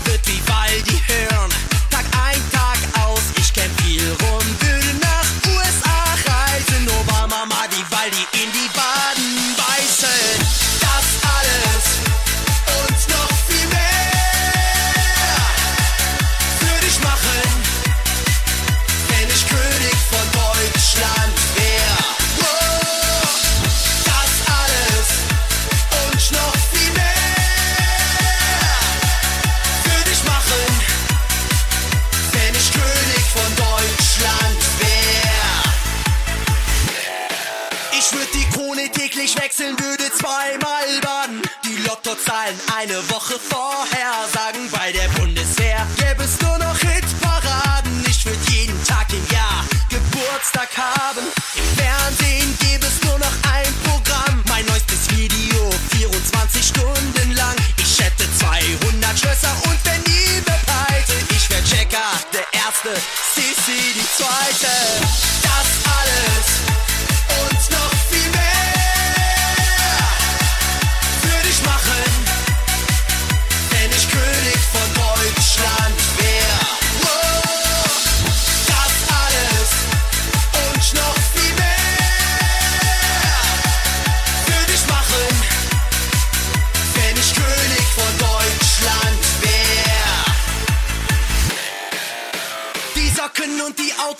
wechseln 39.52 39.78
würde 39.78 40.10
zweimal 40.12 40.88
wann. 41.02 41.42
Die 41.64 41.76
Lottozahlen 41.86 42.58
eine 42.74 42.96
Woche 43.10 43.38
vorher 43.38 44.12
sagen, 44.32 44.68
bei 44.70 44.92
der 44.92 45.08
Bundeswehr 45.20 45.86
gäbe 45.96 46.24
es 46.24 46.40
nur 46.40 46.56
noch 46.58 46.78
Hitparaden. 46.78 48.04
Ich 48.08 48.24
würde 48.24 48.38
jeden 48.50 48.82
Tag 48.84 49.06
im 49.12 49.24
Jahr 49.30 49.64
Geburtstag 49.90 50.70
haben. 50.76 51.26
Im 51.54 51.76
Fernsehen 51.76 52.56
gäbe 52.60 52.86
es 52.86 53.02
nur 53.04 53.18
noch 53.18 53.36
ein 53.52 53.72
Programm. 53.84 54.42
Mein 54.48 54.64
neuestes 54.66 55.10
Video, 55.10 55.70
24 55.90 56.66
Stunden 56.66 57.32
lang. 57.32 57.56
Ich 57.76 58.00
hätte 58.00 58.24
200 58.38 59.18
Schlösser 59.18 59.54
und 59.64 59.78
wenn 59.84 60.02
nie 60.02 60.40
bepeilte. 60.40 61.14
Ich 61.30 61.50
wäre 61.50 61.62
Checker, 61.64 62.12
der 62.32 62.46
Erste, 62.52 62.94
CC, 63.34 63.72
die 63.94 64.08
Zweite. 64.16 65.21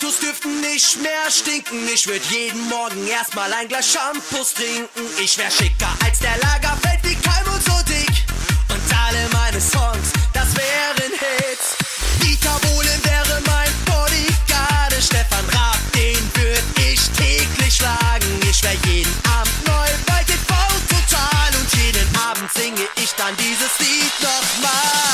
Autos 0.03 0.19
dürften 0.19 0.59
nicht 0.59 1.01
mehr 1.01 1.31
stinken. 1.31 1.87
Ich 1.87 2.05
würd 2.07 2.21
jeden 2.29 2.67
Morgen 2.67 3.07
erstmal 3.07 3.53
ein 3.53 3.69
Glas 3.69 3.93
Shampoos 3.93 4.53
trinken. 4.53 5.01
Ich 5.17 5.37
wär 5.37 5.49
schicker 5.49 5.87
als 6.03 6.19
der 6.19 6.35
Lagerfeld 6.39 6.99
wie 7.03 7.15
Keim 7.15 7.47
und 7.53 7.63
so 7.63 7.71
dick. 7.87 8.11
Und 8.67 8.83
alle 8.91 9.29
meine 9.31 9.61
Songs, 9.61 10.11
das 10.33 10.49
wären 10.57 11.11
Hits. 11.11 11.77
Dieter 12.21 12.59
Bohlen 12.63 12.99
wäre 13.05 13.41
mein 13.45 13.71
Bodyguard. 13.85 14.93
Stefan 14.99 15.45
Raab, 15.55 15.79
den 15.95 16.19
würd 16.35 16.63
ich 16.91 16.99
täglich 17.15 17.77
schlagen. 17.77 18.39
Ich 18.49 18.61
wär 18.61 18.75
jeden 18.85 19.15
Abend 19.39 19.65
neu 19.65 19.87
bei 20.05 20.21
TV 20.25 20.53
total. 20.91 21.49
Und 21.61 21.81
jeden 21.81 22.15
Abend 22.17 22.51
singe 22.51 22.87
ich 23.01 23.11
dann 23.13 23.33
dieses 23.37 23.79
Lied 23.79 24.13
nochmal. 24.19 25.12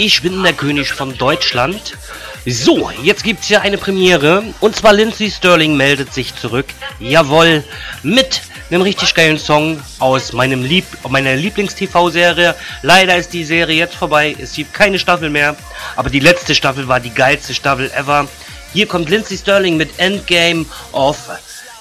Ich 0.00 0.22
bin 0.22 0.44
der 0.44 0.52
König 0.52 0.92
von 0.92 1.18
Deutschland. 1.18 1.98
So, 2.46 2.88
jetzt 3.02 3.24
gibt's 3.24 3.48
hier 3.48 3.62
eine 3.62 3.78
Premiere. 3.78 4.44
Und 4.60 4.76
zwar 4.76 4.92
Lindsay 4.92 5.28
Sterling 5.28 5.76
meldet 5.76 6.14
sich 6.14 6.36
zurück. 6.36 6.66
Jawohl, 7.00 7.64
mit 8.04 8.42
einem 8.70 8.82
richtig 8.82 9.12
geilen 9.12 9.40
Song 9.40 9.82
aus 9.98 10.32
meinem 10.32 10.62
Lieb 10.62 10.84
meiner 11.08 11.34
Lieblings-TV-Serie. 11.34 12.54
Leider 12.82 13.16
ist 13.16 13.32
die 13.32 13.42
Serie 13.42 13.76
jetzt 13.76 13.96
vorbei. 13.96 14.36
Es 14.38 14.52
gibt 14.52 14.72
keine 14.72 15.00
Staffel 15.00 15.30
mehr. 15.30 15.56
Aber 15.96 16.10
die 16.10 16.20
letzte 16.20 16.54
Staffel 16.54 16.86
war 16.86 17.00
die 17.00 17.12
geilste 17.12 17.52
Staffel 17.52 17.90
ever. 17.90 18.28
Hier 18.72 18.86
kommt 18.86 19.10
Lindsay 19.10 19.36
Sterling 19.36 19.76
mit 19.76 19.98
Endgame 19.98 20.64
of 20.92 21.18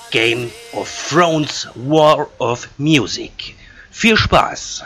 Game 0.10 0.50
of 0.72 0.90
Thrones 1.08 1.68
War 1.76 2.26
of 2.40 2.68
Music. 2.80 3.54
Viel 3.92 4.18
Spaß! 4.18 4.86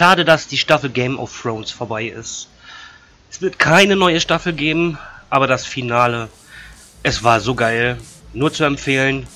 Schade, 0.00 0.24
dass 0.24 0.48
die 0.48 0.56
Staffel 0.56 0.88
Game 0.88 1.18
of 1.18 1.42
Thrones 1.42 1.72
vorbei 1.72 2.06
ist. 2.06 2.48
Es 3.30 3.42
wird 3.42 3.58
keine 3.58 3.96
neue 3.96 4.18
Staffel 4.18 4.54
geben, 4.54 4.96
aber 5.28 5.46
das 5.46 5.66
Finale, 5.66 6.30
es 7.02 7.22
war 7.22 7.38
so 7.40 7.54
geil. 7.54 7.98
Nur 8.32 8.50
zu 8.50 8.64
empfehlen. 8.64 9.26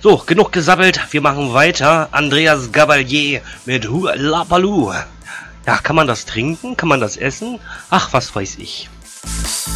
So, 0.00 0.18
genug 0.18 0.52
gesabbelt, 0.52 1.00
wir 1.10 1.22
machen 1.22 1.54
weiter. 1.54 2.08
Andreas 2.10 2.70
Gabalier 2.70 3.40
mit 3.64 3.88
Hua 3.88 4.12
Lapalu. 4.14 4.92
Ja, 5.66 5.78
kann 5.78 5.96
man 5.96 6.06
das 6.06 6.26
trinken? 6.26 6.76
Kann 6.76 6.90
man 6.90 7.00
das 7.00 7.16
essen? 7.16 7.58
Ach, 7.88 8.12
was 8.12 8.36
weiß 8.36 8.56
ich. 8.58 8.90
Tout 9.64 9.70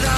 la 0.00 0.16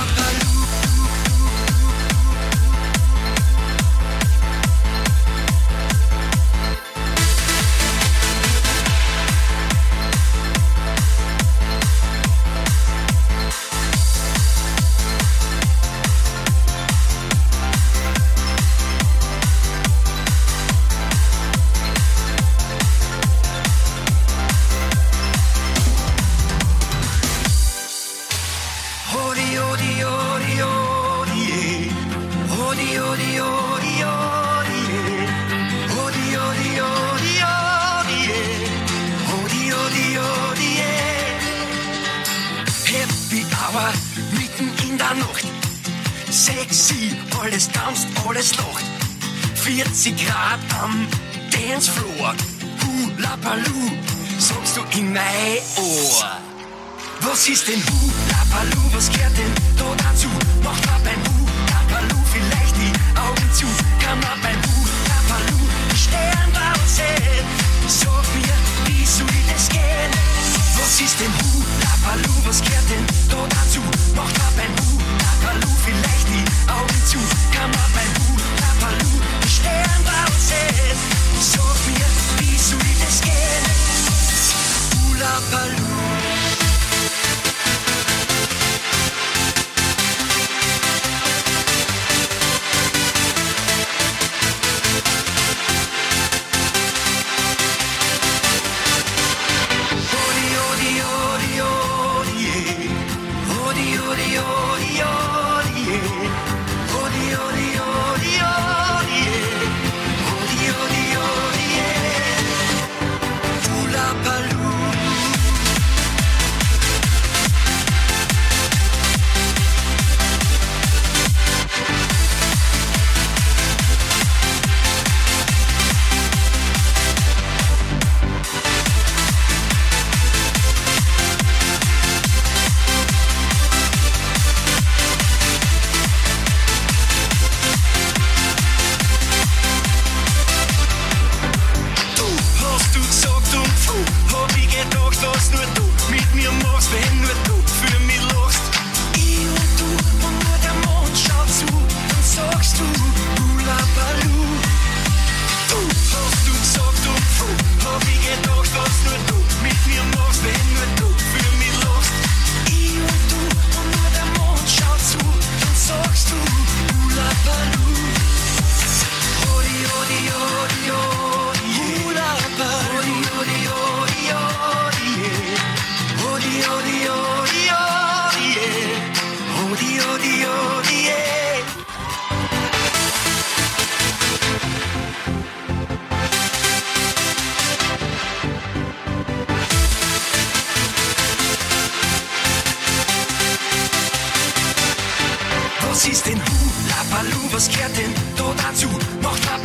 und 198.49 198.59
dazu. 198.63 198.89
Noch 199.23 199.39
drei 199.41 199.58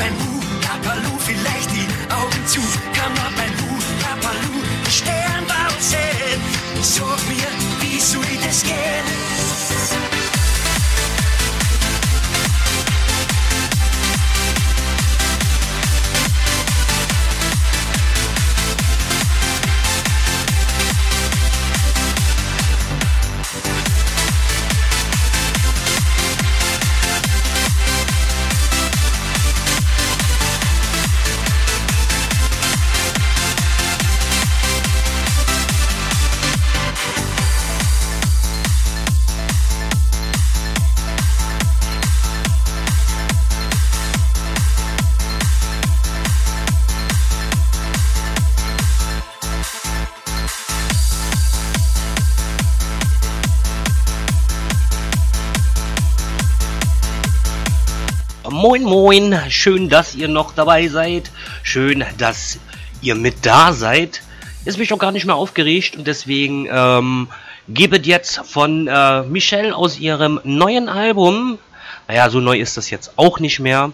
Moin, 58.74 58.86
moin, 58.86 59.40
schön, 59.50 59.88
dass 59.88 60.16
ihr 60.16 60.28
noch 60.28 60.56
dabei 60.56 60.88
seid. 60.88 61.30
Schön, 61.62 62.04
dass 62.18 62.58
ihr 63.04 63.14
mit 63.14 63.46
da 63.46 63.72
seid. 63.72 64.24
Ist 64.66 64.80
mich 64.80 64.92
auch 64.92 64.98
gar 64.98 65.12
nicht 65.12 65.28
mehr 65.28 65.36
aufgeregt 65.36 65.96
und 65.96 66.08
deswegen 66.08 66.68
ähm, 66.72 67.28
gebet 67.68 68.08
jetzt 68.08 68.40
von 68.40 68.88
äh, 68.88 69.22
Michelle 69.22 69.76
aus 69.76 70.00
ihrem 70.00 70.42
neuen 70.44 70.90
Album. 70.90 71.60
Naja, 72.08 72.32
so 72.32 72.40
neu 72.40 72.58
ist 72.58 72.76
das 72.76 72.90
jetzt 72.90 73.12
auch 73.16 73.40
nicht 73.40 73.60
mehr. 73.60 73.92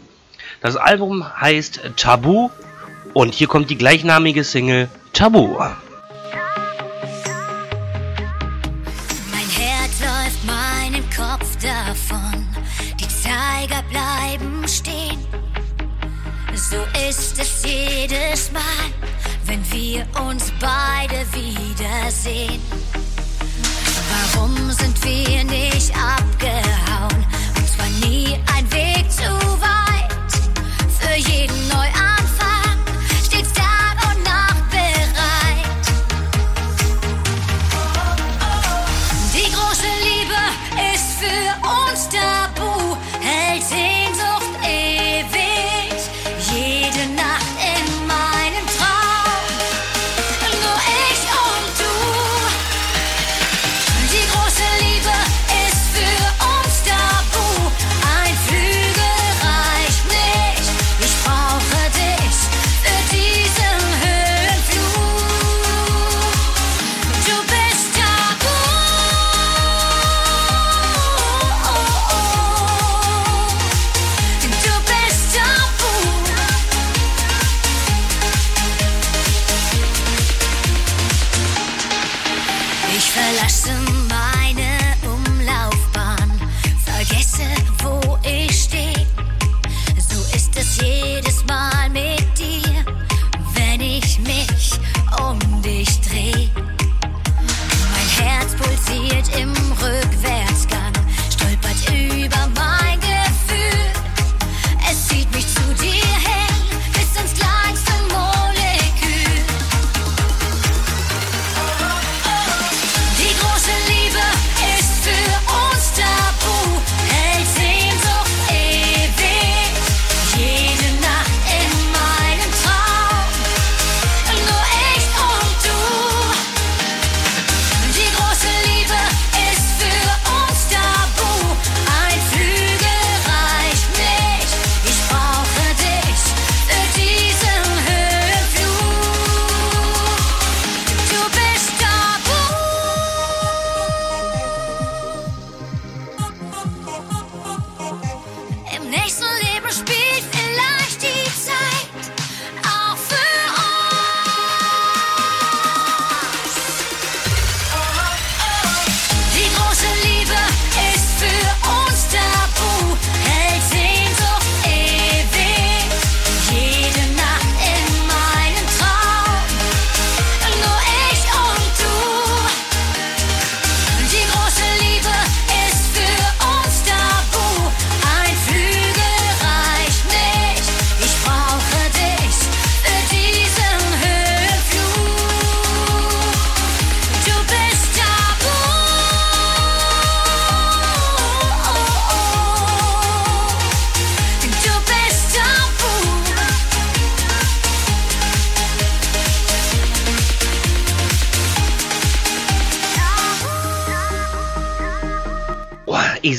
Das 0.61 0.77
Album 0.77 1.26
heißt 1.41 1.81
Tabu 1.97 2.49
und 3.14 3.34
hier 3.34 3.47
kommt 3.47 3.69
die 3.69 3.77
gleichnamige 3.77 4.45
Single 4.45 4.88
Tabu. 5.11 5.57
Bleiben 14.84 15.19
stehen. 15.19 15.19
So 16.56 16.77
ist 17.10 17.39
es 17.39 17.64
jedes 17.64 18.51
Mal, 18.51 18.61
wenn 19.45 19.64
wir 19.72 20.06
uns 20.22 20.51
beide 20.60 21.26
wiedersehen. 21.34 22.61
Warum 24.34 24.72
sind 24.72 25.03
wir 25.03 25.43
nicht 25.43 25.91
abgehauen? 25.95 27.26
Und 27.56 27.68
zwar 27.68 28.10
nie 28.10 28.38
ein 28.56 28.72
Weg 28.72 29.11
zu 29.11 29.30
weit. 29.61 30.10
Für 30.99 31.15
jeden 31.15 31.68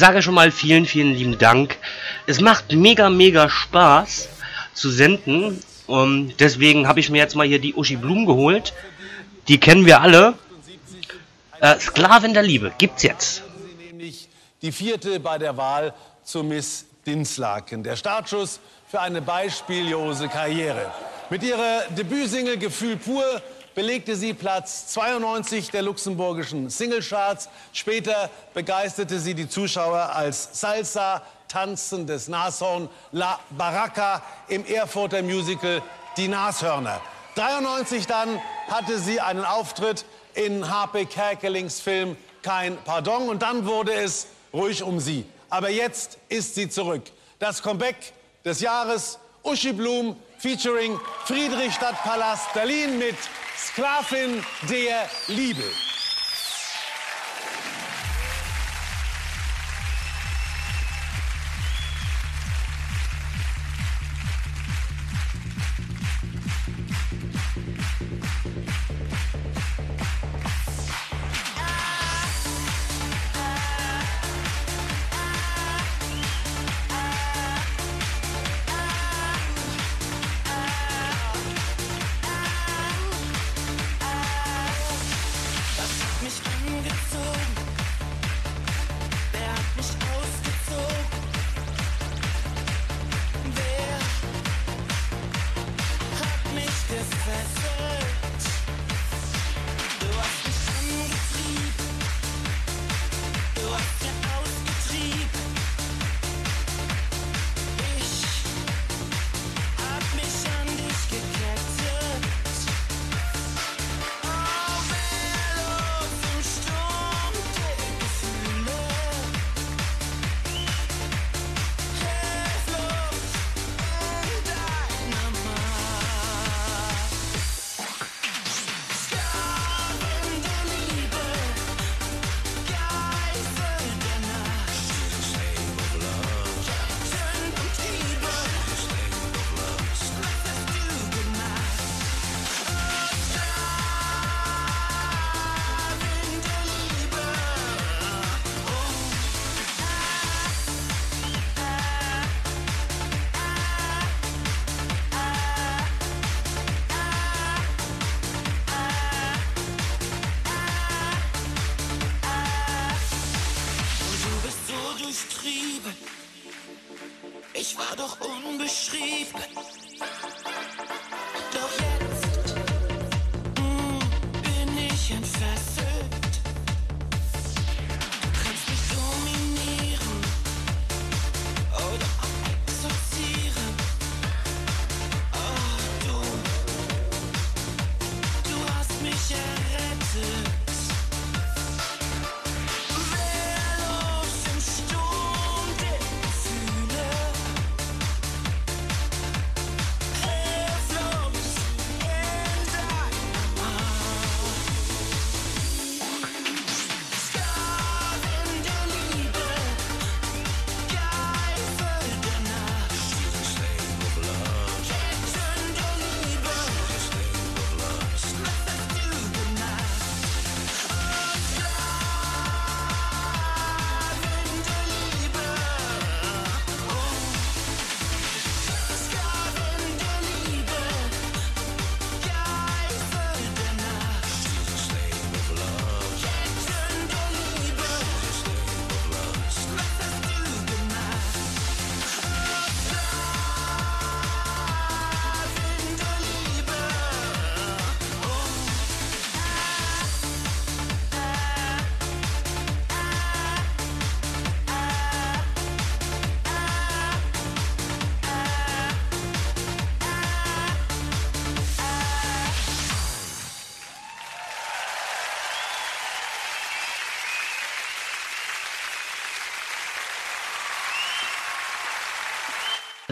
sage 0.01 0.23
schon 0.23 0.35
mal 0.35 0.51
vielen, 0.51 0.87
vielen 0.87 1.15
lieben 1.15 1.39
Dank. 1.39 1.77
Es 2.27 2.41
macht 2.41 2.73
mega, 2.73 3.11
mega 3.11 3.49
Spaß 3.49 4.29
zu 4.75 4.91
senden. 4.91 5.63
Um, 5.87 6.33
deswegen 6.39 6.89
habe 6.89 7.01
ich 7.01 7.11
mir 7.11 7.19
jetzt 7.19 7.37
mal 7.37 7.47
hier 7.47 7.59
die 7.61 7.75
Uschi 7.75 7.97
Blum 7.97 8.25
geholt. 8.25 8.73
Die 9.49 9.59
kennen 9.61 9.85
wir 9.85 10.01
alle. 10.01 10.35
Äh, 11.61 11.79
Sklavin 11.79 12.33
der 12.33 12.43
Liebe 12.43 12.73
gibt's 12.79 13.03
jetzt. 13.03 13.43
Die 14.63 14.73
vierte 14.73 15.21
bei 15.21 15.37
der 15.39 15.57
Wahl 15.57 15.93
zur 16.25 16.45
Miss 16.45 16.87
Dinslaken. 17.07 17.83
Der 17.83 17.97
Startschuss 17.97 18.61
für 18.91 19.01
eine 19.01 19.21
beispiellose 19.21 20.29
Karriere. 20.29 20.93
Mit 21.29 21.43
ihrer 21.43 21.83
Debütsingle 21.91 22.57
Gefühl 22.57 22.97
pur 22.97 23.25
belegte 23.75 24.17
sie 24.17 24.35
Platz 24.35 24.89
92 24.89 25.71
der 25.71 25.83
luxemburgischen 25.83 26.71
Singlecharts. 26.71 27.49
Später 27.73 28.31
begeisterte 28.55 29.19
sie 29.19 29.35
die 29.35 29.49
Zuschauer 29.49 30.11
als 30.15 30.61
Salsa 30.61 31.23
tanzendes 31.49 32.29
Nashorn 32.29 32.89
La 33.13 33.39
Baraka 33.51 34.23
im 34.49 34.65
Erfurter 34.65 35.23
Musical 35.23 35.83
Die 36.17 36.29
Nashörner. 36.29 37.01
93 37.35 38.07
dann 38.07 38.41
hatte 38.69 38.99
sie 38.99 39.21
einen 39.21 39.45
Auftritt 39.45 40.05
in 40.35 40.69
Harpe 40.69 41.07
Kerkelings 41.07 41.81
Film 41.81 42.17
Kein 42.43 42.77
Pardon 42.85 43.29
und 43.29 43.43
dann 43.43 43.67
wurde 43.67 43.93
es 43.93 44.27
ruhig 44.53 44.83
um 44.83 45.01
sie. 45.01 45.25
Aber 45.49 45.71
jetzt 45.71 46.19
ist 46.29 46.55
sie 46.55 46.69
zurück. 46.69 47.03
Das 47.39 47.63
Comeback 47.63 48.13
des 48.45 48.61
Jahres 48.61 49.19
Uschi 49.43 49.73
Blum 49.73 50.17
featuring 50.39 50.99
Friedrichstadtpalast 51.25 52.53
Berlin 52.55 52.99
mit 52.99 53.17
Sklavin 53.67 54.43
der 54.69 55.09
Liebe. 55.29 55.90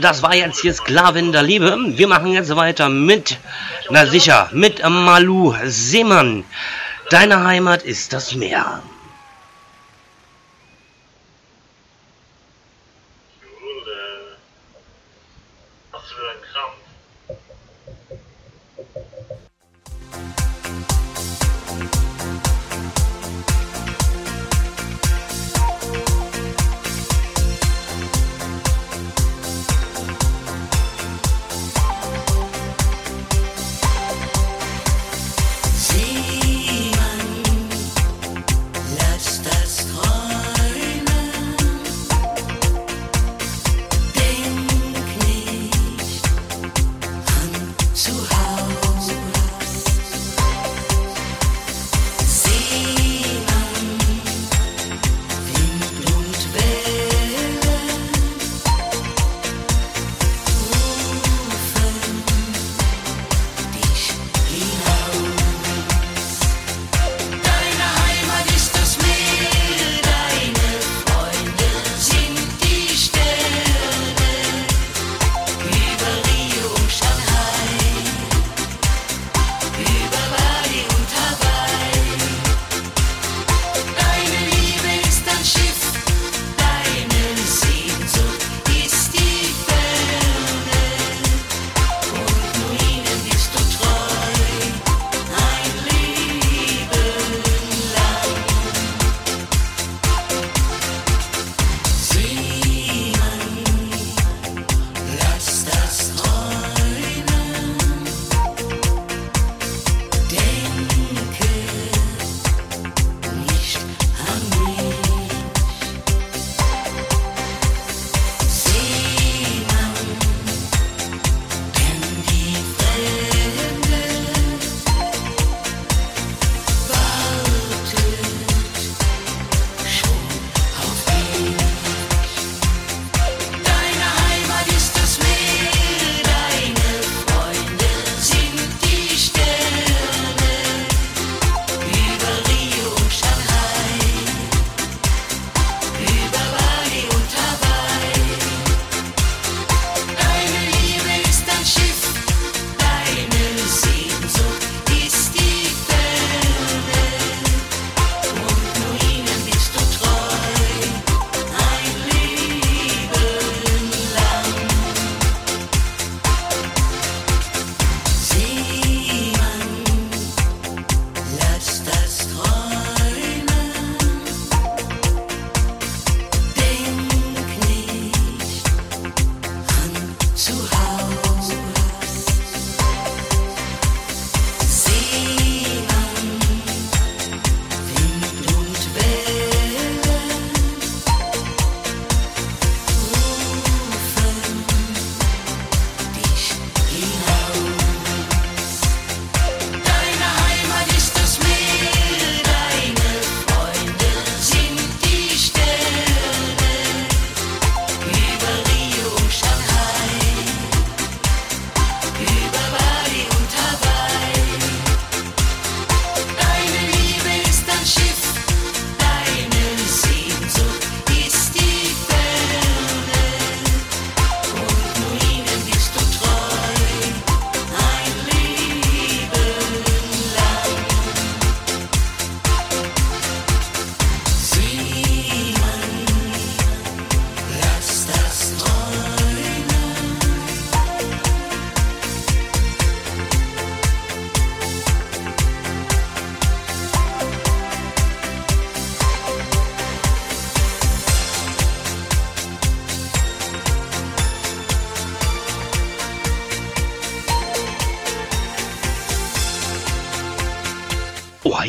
Das 0.01 0.23
war 0.23 0.35
jetzt 0.35 0.61
hier 0.61 0.75
Sklavin 0.75 1.33
der 1.33 1.43
Liebe. 1.43 1.77
Wir 1.89 2.07
machen 2.07 2.33
jetzt 2.33 2.55
weiter 2.55 2.89
mit, 2.89 3.39
na 3.91 4.07
sicher, 4.07 4.49
mit 4.53 4.83
Malu 4.89 5.55
Seemann. 5.65 6.45
Deine 7.11 7.45
Heimat 7.45 7.83
ist 7.83 8.13
das 8.13 8.35
Meer. 8.35 8.83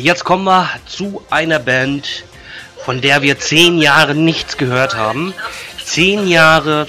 Jetzt 0.00 0.24
kommen 0.24 0.44
wir 0.44 0.68
zu 0.86 1.22
einer 1.30 1.58
Band, 1.58 2.24
von 2.84 3.00
der 3.00 3.22
wir 3.22 3.38
zehn 3.38 3.78
Jahre 3.78 4.14
nichts 4.14 4.56
gehört 4.56 4.94
haben. 4.94 5.34
Zehn 5.84 6.26
Jahre, 6.26 6.86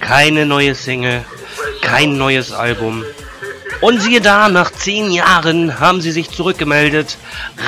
keine 0.00 0.46
neue 0.46 0.74
Single, 0.74 1.24
kein 1.82 2.18
neues 2.18 2.52
Album. 2.52 3.04
Und 3.80 4.00
siehe 4.02 4.20
da, 4.20 4.48
nach 4.48 4.72
zehn 4.72 5.12
Jahren 5.12 5.78
haben 5.78 6.00
sie 6.00 6.10
sich 6.10 6.30
zurückgemeldet. 6.30 7.16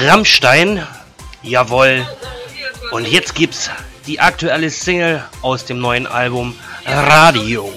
Rammstein, 0.03 0.85
jawohl. 1.43 2.07
Und 2.91 3.07
jetzt 3.07 3.35
gibt's 3.35 3.71
die 4.07 4.19
aktuelle 4.19 4.71
Single 4.71 5.25
aus 5.43 5.65
dem 5.65 5.79
neuen 5.79 6.07
Album 6.07 6.57
Radio. 6.85 7.73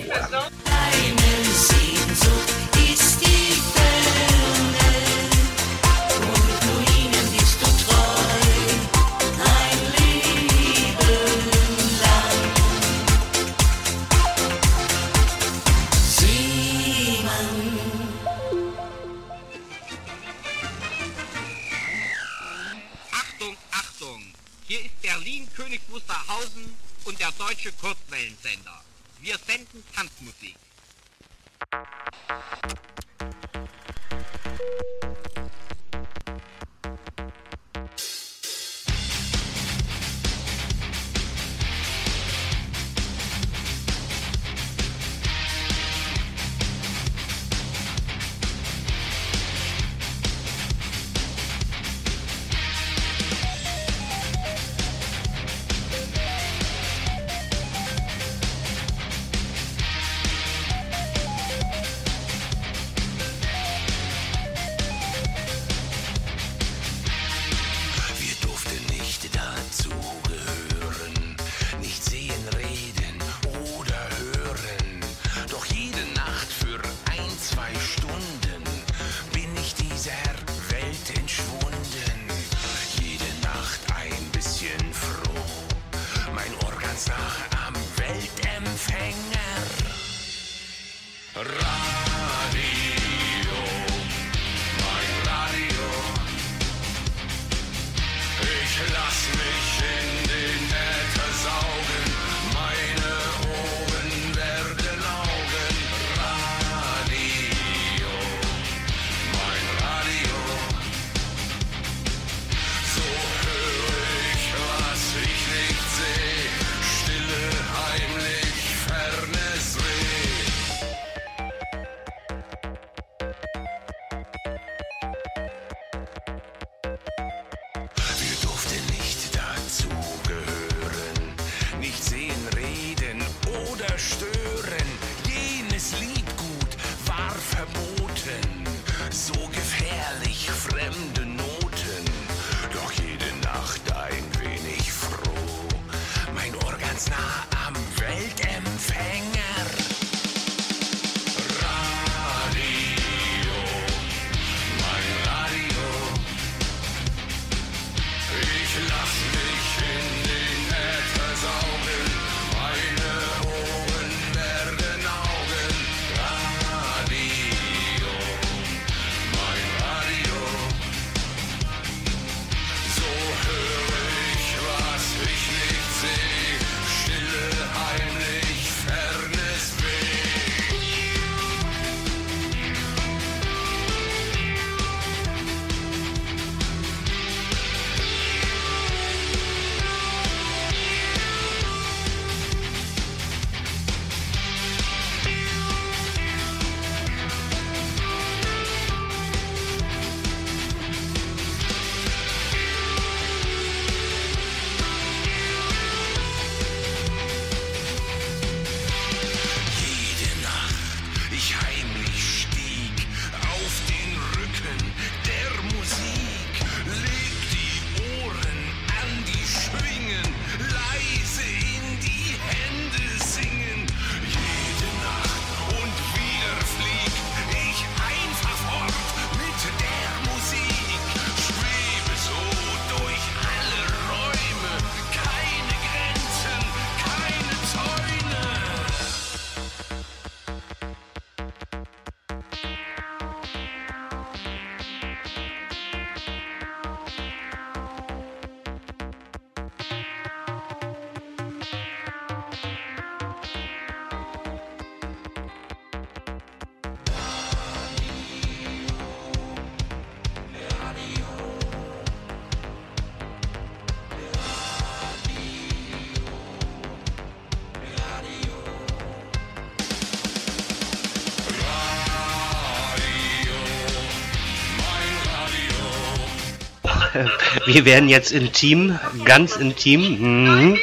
wir 277.65 277.85
werden 277.85 278.09
jetzt 278.09 278.31
intim, 278.31 278.99
ganz 279.25 279.55
intim. 279.55 280.01
Mhm. 280.19 280.79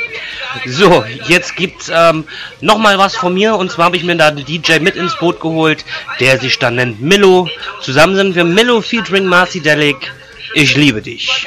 So, 0.66 1.04
jetzt 1.28 1.56
gibt's 1.56 1.90
ähm, 1.94 2.24
noch 2.60 2.78
mal 2.78 2.98
was 2.98 3.16
von 3.16 3.34
mir 3.34 3.54
und 3.56 3.70
zwar 3.70 3.86
habe 3.86 3.96
ich 3.96 4.04
mir 4.04 4.16
da 4.16 4.28
einen 4.28 4.44
DJ 4.44 4.78
mit 4.80 4.96
ins 4.96 5.16
Boot 5.16 5.40
geholt, 5.40 5.84
der 6.18 6.38
sich 6.38 6.58
dann 6.58 6.76
nennt 6.76 7.00
Millo. 7.00 7.48
Zusammen 7.80 8.16
sind 8.16 8.34
wir 8.34 8.44
Millo 8.44 8.80
featuring 8.80 9.26
Marcy 9.26 9.60
Delic. 9.60 10.12
Ich 10.54 10.76
liebe 10.76 11.00
dich. 11.00 11.46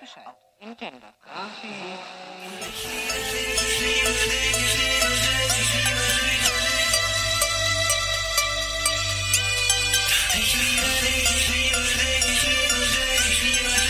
weißt 0.00 0.14
Bescheid. 0.14 0.36
Nintendo. 0.60 1.06
Ich 10.38 10.54
liebe 10.54 10.86
dich, 11.02 11.30
ich 11.36 11.48
liebe 11.48 11.80
dich, 11.80 12.42
ich 13.28 13.42
liebe 13.42 13.70
dich. 13.70 13.85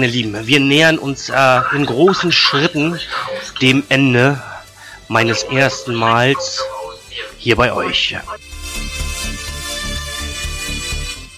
Meine 0.00 0.12
Lieben, 0.12 0.46
wir 0.46 0.60
nähern 0.60 0.96
uns 0.96 1.28
äh, 1.28 1.60
in 1.74 1.84
großen 1.84 2.32
Schritten 2.32 2.98
dem 3.60 3.82
Ende 3.90 4.42
meines 5.08 5.42
ersten 5.42 5.94
Mals 5.94 6.64
hier 7.36 7.54
bei 7.54 7.70
euch. 7.70 8.16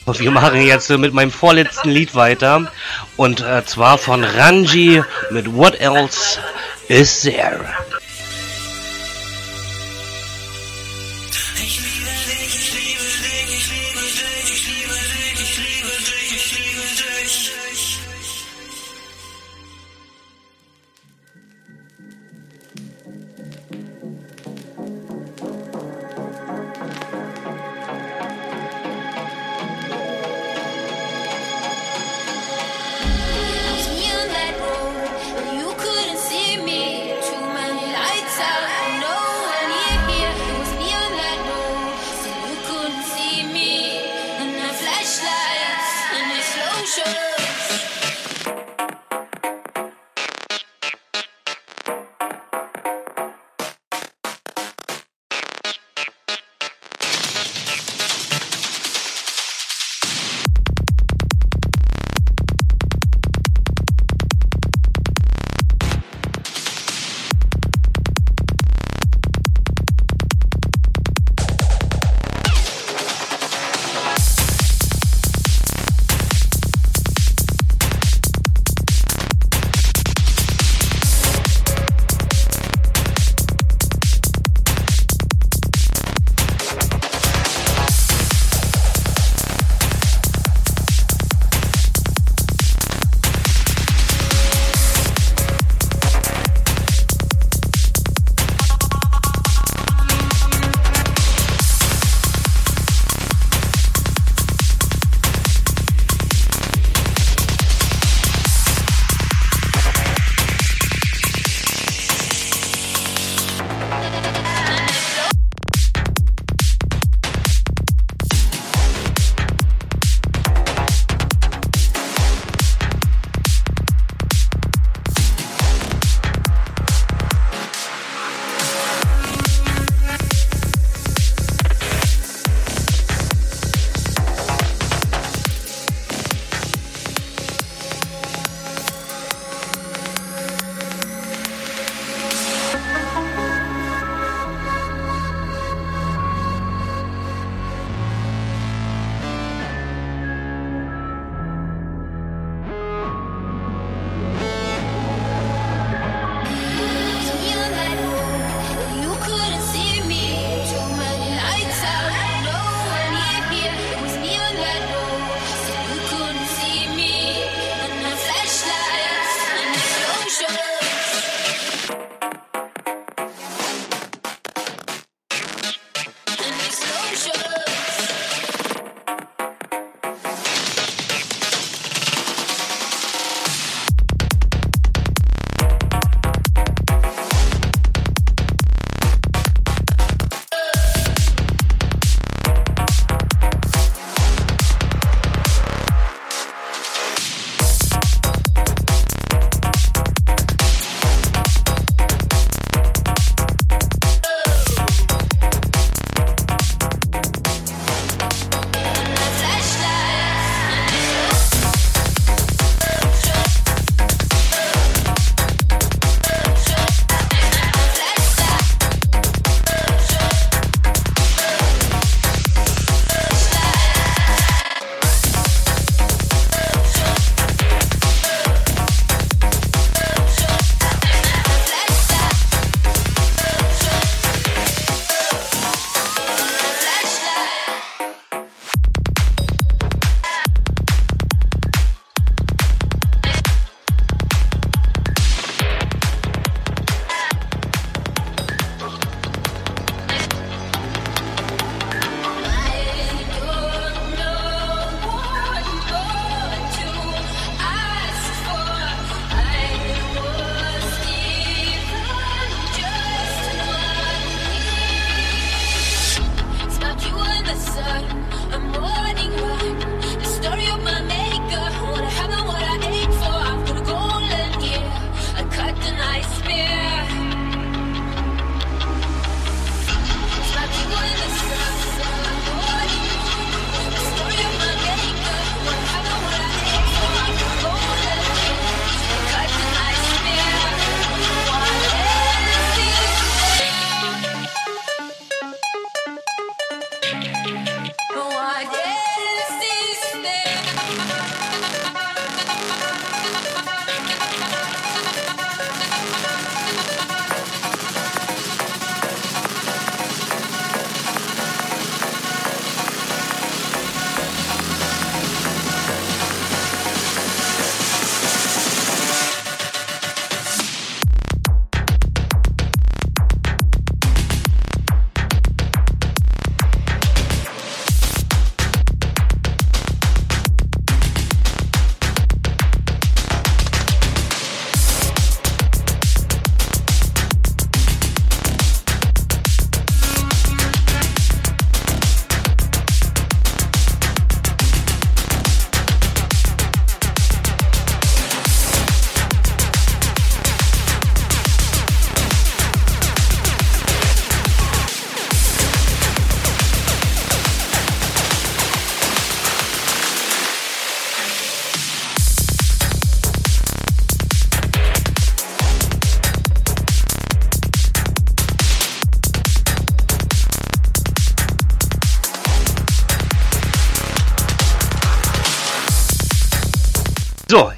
Und 0.04 0.20
wir 0.20 0.30
machen 0.30 0.62
jetzt 0.62 0.88
mit 0.90 1.12
meinem 1.12 1.32
vorletzten 1.32 1.90
Lied 1.90 2.14
weiter 2.14 2.70
und 3.16 3.40
äh, 3.40 3.64
zwar 3.66 3.98
von 3.98 4.22
Ranji 4.22 5.02
mit 5.30 5.52
What 5.56 5.80
Else 5.80 6.38
Is 6.86 7.22
There? 7.22 7.68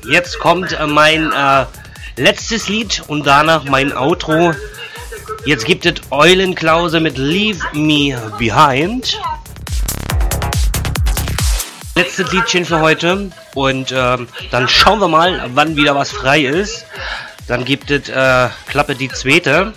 Jetzt 0.06 0.38
kommt 0.38 0.72
äh, 0.72 0.86
mein 0.86 1.32
äh, 1.32 1.66
letztes 2.16 2.68
Lied 2.68 3.02
und 3.08 3.26
danach 3.26 3.64
mein 3.64 3.96
Outro. 3.96 4.54
Jetzt 5.44 5.66
gibt 5.66 5.86
es 5.86 5.94
Eulenklause 6.10 7.00
mit 7.00 7.18
Leave 7.18 7.60
Me 7.72 8.16
Behind. 8.38 9.20
Letztes 11.96 12.32
Liedchen 12.32 12.64
für 12.64 12.80
heute 12.80 13.30
und 13.54 13.92
ähm, 13.94 14.26
dann 14.50 14.68
schauen 14.68 14.98
wir 14.98 15.08
mal, 15.08 15.50
wann 15.54 15.76
wieder 15.76 15.94
was 15.94 16.10
frei 16.10 16.40
ist. 16.40 16.86
Dann 17.46 17.64
gibt 17.64 17.90
es 17.90 18.08
äh, 18.08 18.48
Klappe 18.66 18.94
die 18.94 19.08
zweite. 19.10 19.72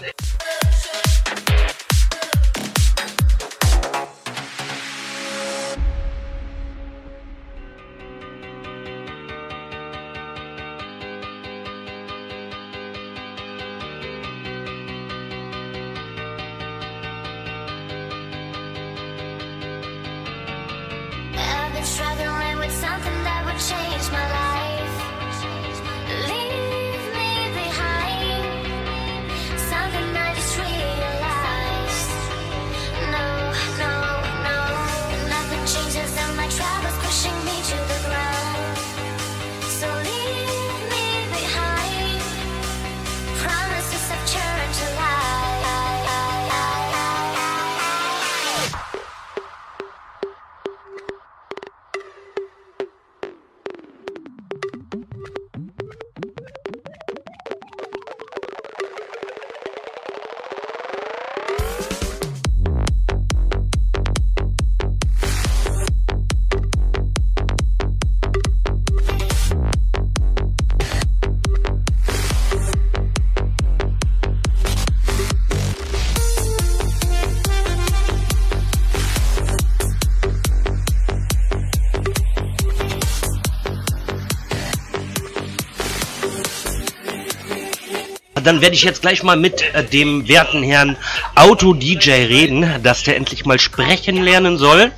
Dann 88.44 88.62
werde 88.62 88.76
ich 88.76 88.84
jetzt 88.84 89.02
gleich 89.02 89.24
mal 89.24 89.36
mit 89.36 89.62
äh, 89.74 89.84
dem 89.84 90.28
werten 90.28 90.64
Herrn 90.64 90.96
Auto-DJ 91.36 92.12
reden, 92.28 92.66
dass 92.82 93.04
der 93.04 93.18
endlich 93.18 93.46
mal 93.46 93.60
sprechen 93.60 94.24
lernen 94.24 94.58
soll. 94.58 94.92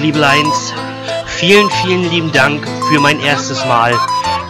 So, 0.00 0.06
ihr 0.06 0.12
Liebeleins, 0.12 0.72
vielen, 1.26 1.68
vielen 1.82 2.10
lieben 2.10 2.32
Dank 2.32 2.66
für 2.88 3.00
mein 3.00 3.20
erstes 3.20 3.64
Mal 3.66 3.98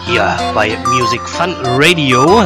hier 0.05 0.37
bei 0.53 0.77
Music 0.87 1.21
Fun 1.27 1.55
Radio. 1.65 2.43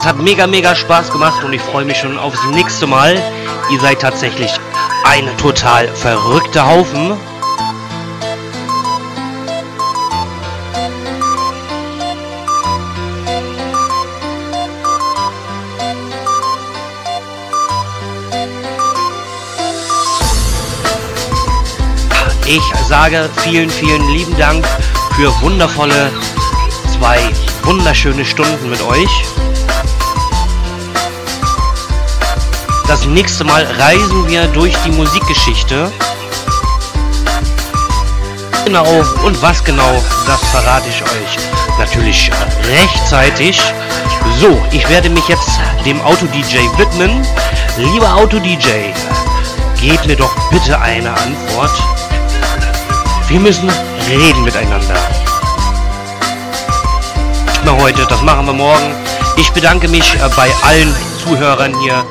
Es 0.00 0.06
hat 0.06 0.18
mega, 0.18 0.46
mega 0.46 0.74
Spaß 0.74 1.10
gemacht 1.10 1.42
und 1.44 1.52
ich 1.52 1.62
freue 1.62 1.84
mich 1.84 1.98
schon 1.98 2.18
aufs 2.18 2.44
nächste 2.52 2.86
Mal. 2.86 3.14
Ihr 3.70 3.80
seid 3.80 4.00
tatsächlich 4.00 4.52
ein 5.04 5.36
total 5.36 5.88
verrückter 5.88 6.66
Haufen. 6.68 7.14
Sage 22.88 23.28
vielen, 23.42 23.68
vielen 23.68 24.08
lieben 24.10 24.36
Dank 24.36 24.64
für 25.16 25.32
wundervolle 25.40 26.10
zwei 26.96 27.18
wunderschöne 27.64 28.24
Stunden 28.24 28.70
mit 28.70 28.80
euch. 28.82 29.24
Das 32.86 33.04
nächste 33.06 33.42
Mal 33.42 33.64
reisen 33.64 34.28
wir 34.28 34.46
durch 34.48 34.74
die 34.84 34.92
Musikgeschichte. 34.92 35.90
Genau, 38.64 38.86
und 39.24 39.40
was 39.42 39.64
genau, 39.64 40.02
das 40.26 40.40
verrate 40.50 40.88
ich 40.88 41.02
euch 41.02 41.78
natürlich 41.78 42.30
rechtzeitig. 42.68 43.60
So, 44.38 44.60
ich 44.70 44.88
werde 44.88 45.10
mich 45.10 45.26
jetzt 45.26 45.48
dem 45.84 46.00
Auto-DJ 46.02 46.58
widmen. 46.76 47.26
Lieber 47.78 48.14
Auto-DJ, 48.14 48.92
gebt 49.80 50.06
mir 50.06 50.16
doch 50.16 50.34
bitte 50.50 50.80
eine 50.80 51.10
Antwort. 51.10 51.95
Wir 53.28 53.40
müssen 53.40 53.68
reden 54.08 54.44
miteinander. 54.44 54.94
Mehr 57.64 57.76
heute, 57.76 58.06
das 58.08 58.22
machen 58.22 58.46
wir 58.46 58.52
morgen. 58.52 58.94
Ich 59.36 59.50
bedanke 59.50 59.88
mich 59.88 60.14
äh, 60.14 60.28
bei 60.36 60.48
allen 60.62 60.94
Zuhörern 61.18 61.74
hier 61.80 62.04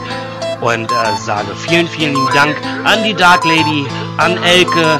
und 0.59 0.91
äh, 0.91 1.17
sage 1.17 1.55
vielen, 1.55 1.87
vielen 1.87 2.15
Dank 2.33 2.57
an 2.83 3.01
die 3.05 3.13
Dark 3.13 3.45
Lady, 3.45 3.85
an 4.17 4.43
Elke, 4.43 4.99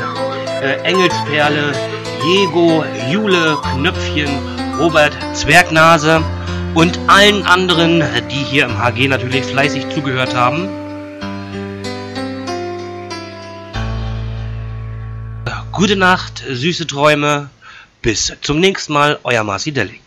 äh, 0.62 0.76
Engelsperle, 0.84 1.74
Diego, 2.24 2.86
Jule, 3.12 3.58
Knöpfchen, 3.74 4.30
Robert, 4.80 5.18
Zwergnase 5.34 6.24
und 6.76 6.98
allen 7.08 7.46
anderen, 7.46 8.02
die 8.32 8.36
hier 8.36 8.66
im 8.66 8.82
HG 8.82 9.10
natürlich 9.10 9.44
fleißig 9.44 9.90
zugehört 9.90 10.34
haben. 10.34 10.85
Gute 15.76 15.98
Nacht, 15.98 16.42
süße 16.50 16.88
Träume. 16.88 17.50
Bis 18.02 18.32
zum 18.42 18.62
nächsten 18.62 18.94
Mal, 18.94 19.20
euer 19.24 19.44
Marci 19.44 19.74
Delic. 19.74 20.05